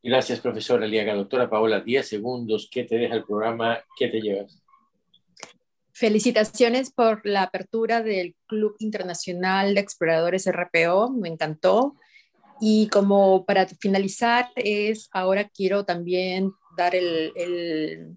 [0.00, 1.14] Gracias, profesora Aliaga.
[1.14, 2.68] Doctora Paola, 10 segundos.
[2.70, 3.82] ¿Qué te deja el programa?
[3.96, 4.62] ¿Qué te llevas?
[5.92, 11.10] Felicitaciones por la apertura del Club Internacional de Exploradores RPO.
[11.10, 11.96] Me encantó.
[12.64, 18.14] Y como para finalizar, es ahora quiero también dar el,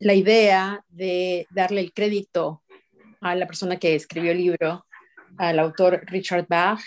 [0.00, 2.64] la idea de darle el crédito
[3.20, 4.84] a la persona que escribió el libro,
[5.36, 6.80] al autor Richard Bach.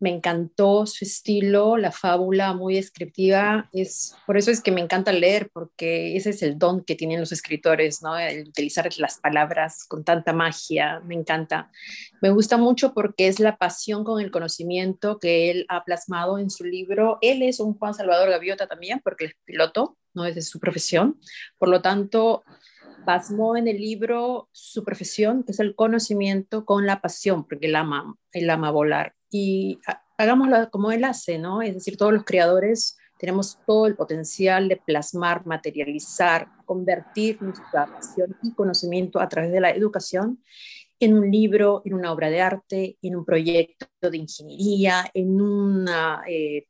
[0.00, 3.68] Me encantó su estilo, la fábula muy descriptiva.
[3.72, 7.20] Es, por eso es que me encanta leer, porque ese es el don que tienen
[7.20, 8.16] los escritores, ¿no?
[8.16, 11.00] El utilizar las palabras con tanta magia.
[11.00, 11.70] Me encanta.
[12.22, 16.50] Me gusta mucho porque es la pasión con el conocimiento que él ha plasmado en
[16.50, 17.18] su libro.
[17.20, 21.18] Él es un Juan Salvador Gaviota también, porque es piloto, no es de su profesión.
[21.58, 22.44] Por lo tanto,
[23.04, 27.76] pasmó en el libro su profesión, que es el conocimiento, con la pasión, porque él
[27.76, 29.14] ama, él ama volar.
[29.30, 29.80] Y
[30.16, 31.62] hagámoslo como él hace, ¿no?
[31.62, 38.36] Es decir, todos los creadores tenemos todo el potencial de plasmar, materializar, convertir nuestra pasión
[38.42, 40.42] y conocimiento a través de la educación
[41.00, 46.22] en un libro, en una obra de arte, en un proyecto de ingeniería, en una...
[46.28, 46.66] Eh,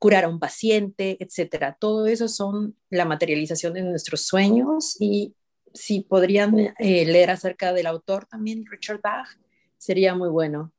[0.00, 1.76] curar a un paciente, etcétera.
[1.78, 5.34] Todo eso son la materialización de nuestros sueños y
[5.74, 9.28] si podrían eh, leer acerca del autor también, Richard Bach,
[9.76, 10.72] sería muy bueno.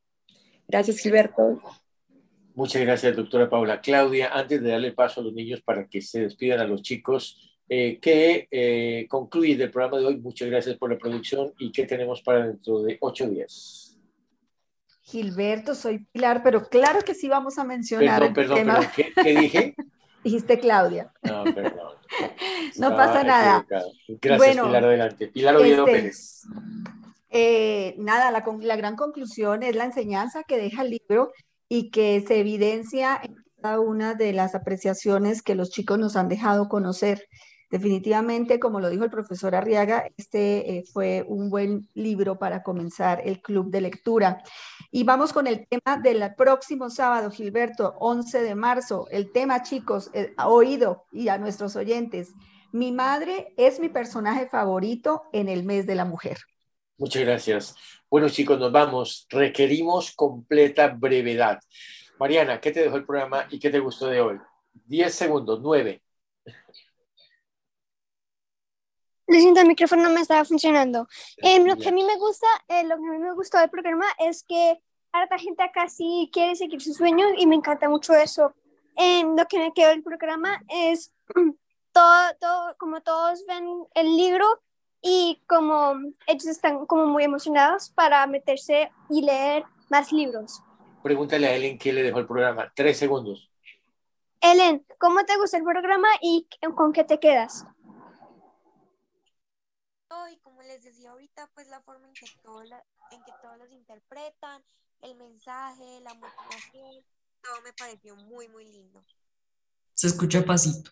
[0.72, 1.62] Gracias, Gilberto.
[2.56, 3.82] Muchas gracias, doctora Paula.
[3.82, 7.60] Claudia, antes de darle paso a los niños para que se despidan a los chicos,
[7.68, 10.18] eh, ¿qué eh, concluye del programa de hoy?
[10.18, 14.00] Muchas gracias por la producción y ¿qué tenemos para dentro de ocho días?
[15.02, 18.34] Gilberto, soy Pilar, pero claro que sí vamos a mencionar.
[18.34, 19.76] Perdón, perdón, ¿qué, ¿qué dije?
[20.24, 21.12] Dijiste Claudia.
[21.24, 21.98] No, perdón.
[22.78, 23.66] no pasa nada.
[24.08, 25.28] Gracias, Pilar, adelante.
[25.28, 26.44] Pilar Oviedo este, Pérez.
[27.32, 31.32] Eh, nada, la, gran conclusión es la enseñanza que deja el libro
[31.70, 36.28] y que se evidencia en cada una de las apreciaciones que los chicos nos han
[36.28, 37.26] dejado conocer.
[37.70, 43.22] Definitivamente, como lo dijo el profesor Arriaga, este eh, fue un buen libro para comenzar
[43.24, 44.44] el club de lectura.
[44.92, 49.08] Y vamos con el tema del próximo sábado, Gilberto, 11 de marzo.
[49.10, 52.34] El tema, chicos, eh, oído y a nuestros oyentes.
[52.74, 56.40] Mi madre es mi personaje favorito en el mes de la mujer.
[57.02, 57.76] Muchas gracias.
[58.12, 59.26] Bueno, chicos, nos vamos.
[59.32, 61.60] Requerimos completa brevedad.
[62.20, 64.40] Mariana, ¿qué te dejó el programa y qué te gustó de hoy?
[64.72, 66.04] Diez segundos, nueve.
[69.26, 71.08] Lo siento, el micrófono no me estaba funcionando.
[71.38, 73.72] Eh, lo que a mí me gusta, eh, lo que a mí me gustó del
[73.72, 74.80] programa es que
[75.12, 78.54] harta gente acá sí quiere seguir sus sueños y me encanta mucho eso.
[78.96, 81.12] Eh, lo que me quedó del programa es
[81.94, 84.62] todo, todo, como todos ven el libro
[85.02, 85.96] y como
[86.28, 90.62] ellos están como muy emocionados para meterse y leer más libros.
[91.04, 92.72] Pregúntale a Ellen qué le dejó el programa.
[92.76, 93.50] Tres segundos.
[94.40, 97.66] Ellen, ¿cómo te gusta el programa y con qué te quedas?
[100.32, 103.72] y como les decía ahorita, pues la forma en que, todo en que todos los
[103.72, 104.64] interpretan,
[105.02, 107.04] el mensaje, la motivación,
[107.42, 109.04] todo me pareció muy, muy lindo.
[109.94, 110.92] Se escucha pasito.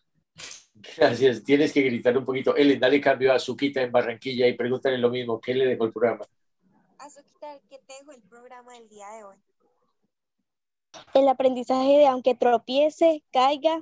[0.97, 1.43] Gracias.
[1.43, 2.55] Tienes que gritar un poquito.
[2.55, 5.39] Ellen, dale cambio a Suquita en Barranquilla y pregúntale lo mismo.
[5.39, 6.25] ¿Qué le dejó el programa?
[6.97, 9.35] Azuquita, ¿qué te dejó el programa del día de hoy?
[11.13, 13.79] El aprendizaje de aunque tropiece, caiga,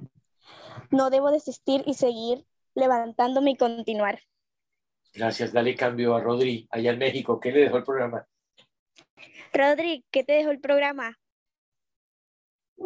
[0.92, 2.46] no debo desistir y seguir
[2.76, 4.20] levantándome y continuar.
[5.14, 5.52] Gracias.
[5.52, 7.40] Dale cambio a Rodri, allá en México.
[7.40, 8.28] ¿Qué le dejó el programa?
[9.54, 11.18] Rodri, ¿qué te dejó el programa?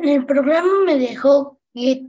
[0.01, 2.07] El programa me dejó que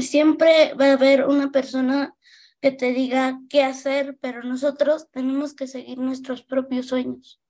[0.00, 2.14] siempre va a haber una persona
[2.60, 7.40] que te diga qué hacer, pero nosotros tenemos que seguir nuestros propios sueños.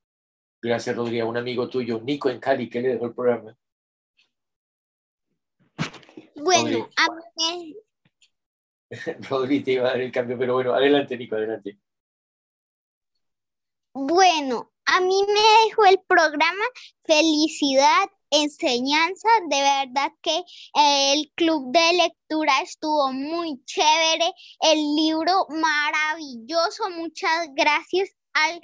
[0.61, 1.21] Gracias, Rodri.
[1.21, 3.57] A un amigo tuyo, Nico en Cali, ¿qué le dejó el programa?
[6.35, 7.07] Bueno, a
[7.37, 7.77] mí
[9.31, 11.79] Rodri te iba a dar el cambio, pero bueno, adelante, Nico, adelante.
[13.93, 16.65] Bueno, a mí me dejó el programa
[17.05, 18.11] Felicidad,
[18.43, 19.29] Enseñanza.
[19.49, 26.91] De verdad que eh, el club de lectura estuvo muy chévere, el libro maravilloso.
[26.91, 28.61] Muchas gracias al,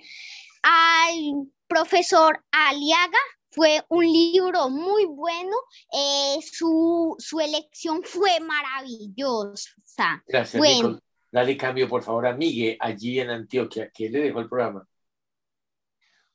[0.62, 3.18] al profesor Aliaga
[3.53, 5.55] fue un libro muy bueno,
[5.93, 10.23] eh, su, elección fue maravillosa.
[10.27, 10.99] Gracias, bueno.
[11.31, 13.91] Dale cambio, por favor, a Miguel, allí en Antioquia.
[13.93, 14.87] ¿Qué le dejó el programa?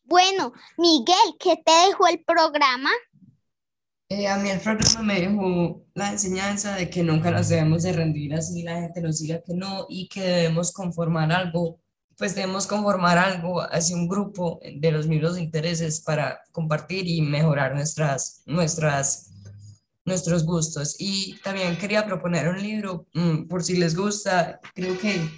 [0.04, 2.92] Bueno, Miguel, ¿qué te dejó el programa?
[4.10, 7.91] Eh, a mí el programa me dejó la enseñanza de que nunca nos debemos de
[7.91, 11.82] rendir así la gente nos diga que no y que debemos conformar algo
[12.18, 17.76] pues debemos conformar algo, así un grupo de los mismos intereses para compartir y mejorar
[17.76, 19.30] nuestras, nuestras,
[20.03, 20.95] nuestros gustos.
[20.97, 25.30] Y también quería proponer un libro, mm, por si les gusta, creo que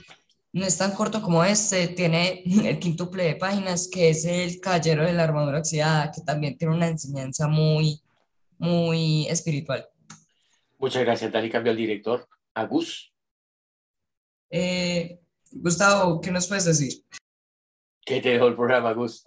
[0.54, 5.06] no es tan corto como este, tiene el quíntuple de páginas, que es El Caballero
[5.06, 8.02] de la Armadura Oxidada, que también tiene una enseñanza muy,
[8.60, 9.90] muy espiritual.
[10.78, 11.50] Muchas gracias, Dani.
[11.50, 12.28] Cambio al director.
[12.54, 13.14] Agus.
[14.52, 15.20] Eh,
[15.52, 17.04] Gustavo, ¿qué nos puedes decir?
[18.06, 19.24] ¿Qué te dejó el programa, Gus?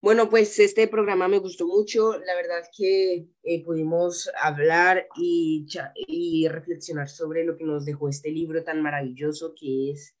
[0.00, 2.18] Bueno, pues este programa me gustó mucho.
[2.18, 5.66] La verdad que eh, pudimos hablar y,
[6.06, 10.16] y reflexionar sobre lo que nos dejó este libro tan maravilloso que es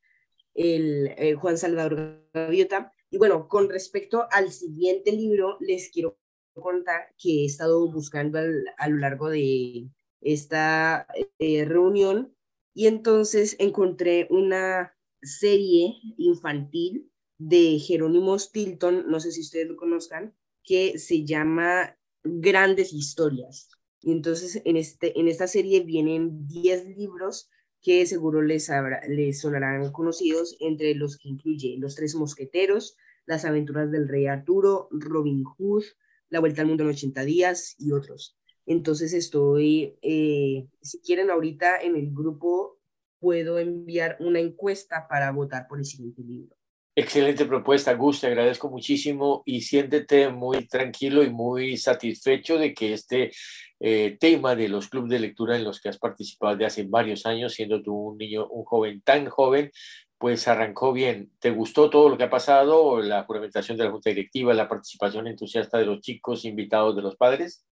[0.54, 2.92] el eh, Juan Salvador Gaviota.
[3.10, 6.18] Y bueno, con respecto al siguiente libro, les quiero
[6.60, 9.88] contar que he estado buscando a lo largo de
[10.20, 11.06] esta
[11.38, 12.34] eh, reunión
[12.74, 20.34] y entonces encontré una serie infantil de Jerónimo Stilton, no sé si ustedes lo conozcan,
[20.62, 23.70] que se llama Grandes Historias.
[24.00, 27.50] Y entonces en, este, en esta serie vienen 10 libros
[27.82, 28.70] que seguro les,
[29.08, 32.96] les sonarán conocidos, entre los que incluye Los Tres Mosqueteros,
[33.26, 35.84] Las Aventuras del Rey Arturo, Robin Hood,
[36.30, 38.36] La Vuelta al Mundo en 80 días y otros.
[38.66, 42.78] Entonces estoy, eh, si quieren ahorita en el grupo
[43.20, 46.56] puedo enviar una encuesta para votar por el siguiente libro.
[46.98, 52.94] Excelente propuesta, Gus, te agradezco muchísimo y siéntete muy tranquilo y muy satisfecho de que
[52.94, 53.32] este
[53.80, 57.26] eh, tema de los clubes de lectura en los que has participado de hace varios
[57.26, 59.70] años, siendo tú un niño, un joven tan joven,
[60.18, 61.32] pues arrancó bien.
[61.38, 63.00] ¿Te gustó todo lo que ha pasado?
[63.00, 67.16] La juramentación de la Junta Directiva, la participación entusiasta de los chicos, invitados de los
[67.16, 67.66] padres.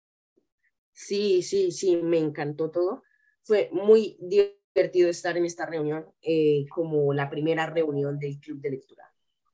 [0.92, 3.02] Sí, sí, sí, me encantó todo.
[3.42, 8.70] Fue muy divertido estar en esta reunión eh, como la primera reunión del Club de
[8.70, 9.10] Lectura.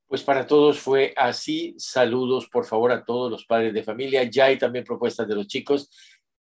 [0.07, 1.77] Pues para todos fue así.
[1.79, 4.25] Saludos, por favor, a todos los padres de familia.
[4.25, 5.89] Ya hay también propuestas de los chicos.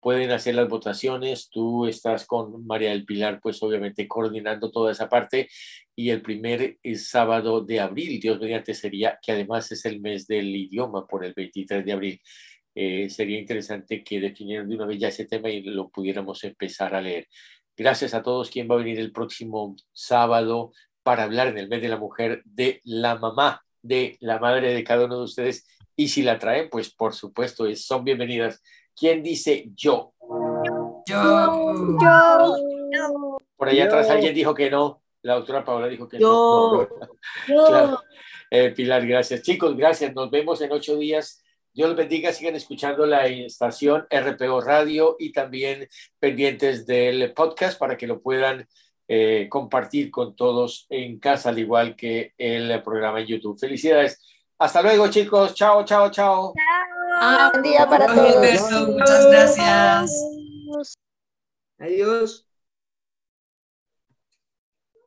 [0.00, 1.48] Pueden hacer las votaciones.
[1.50, 5.48] Tú estás con María del Pilar, pues obviamente coordinando toda esa parte.
[5.94, 10.26] Y el primer eh, sábado de abril, Dios mediante, sería, que además es el mes
[10.26, 12.20] del idioma por el 23 de abril.
[12.74, 16.94] Eh, sería interesante que definieran de una vez ya ese tema y lo pudiéramos empezar
[16.94, 17.26] a leer.
[17.76, 18.50] Gracias a todos.
[18.50, 20.72] ¿Quién va a venir el próximo sábado
[21.02, 24.84] para hablar en el mes de la mujer de la mamá, de la madre de
[24.84, 25.66] cada uno de ustedes?
[25.96, 28.62] Y si la traen, pues por supuesto, son bienvenidas.
[29.00, 30.12] ¿Quién dice yo?
[30.62, 31.02] Yo.
[32.02, 33.38] Yo.
[33.56, 35.02] Por allá atrás alguien dijo que no.
[35.22, 36.86] La doctora Paola dijo que no.
[37.46, 38.02] Claro.
[38.50, 39.40] Eh, Pilar, gracias.
[39.40, 40.14] Chicos, gracias.
[40.14, 41.42] Nos vemos en ocho días.
[41.72, 42.30] Dios los bendiga.
[42.30, 45.88] Sigan escuchando la estación RPO Radio y también
[46.18, 48.68] pendientes del podcast para que lo puedan
[49.08, 53.58] eh, compartir con todos en casa, al igual que el programa en YouTube.
[53.58, 54.20] Felicidades.
[54.58, 55.54] Hasta luego, chicos.
[55.54, 56.52] Chao, chao, chao.
[57.20, 58.88] Buen día para todos.
[58.88, 60.10] Muchas gracias.
[61.78, 62.49] Adiós.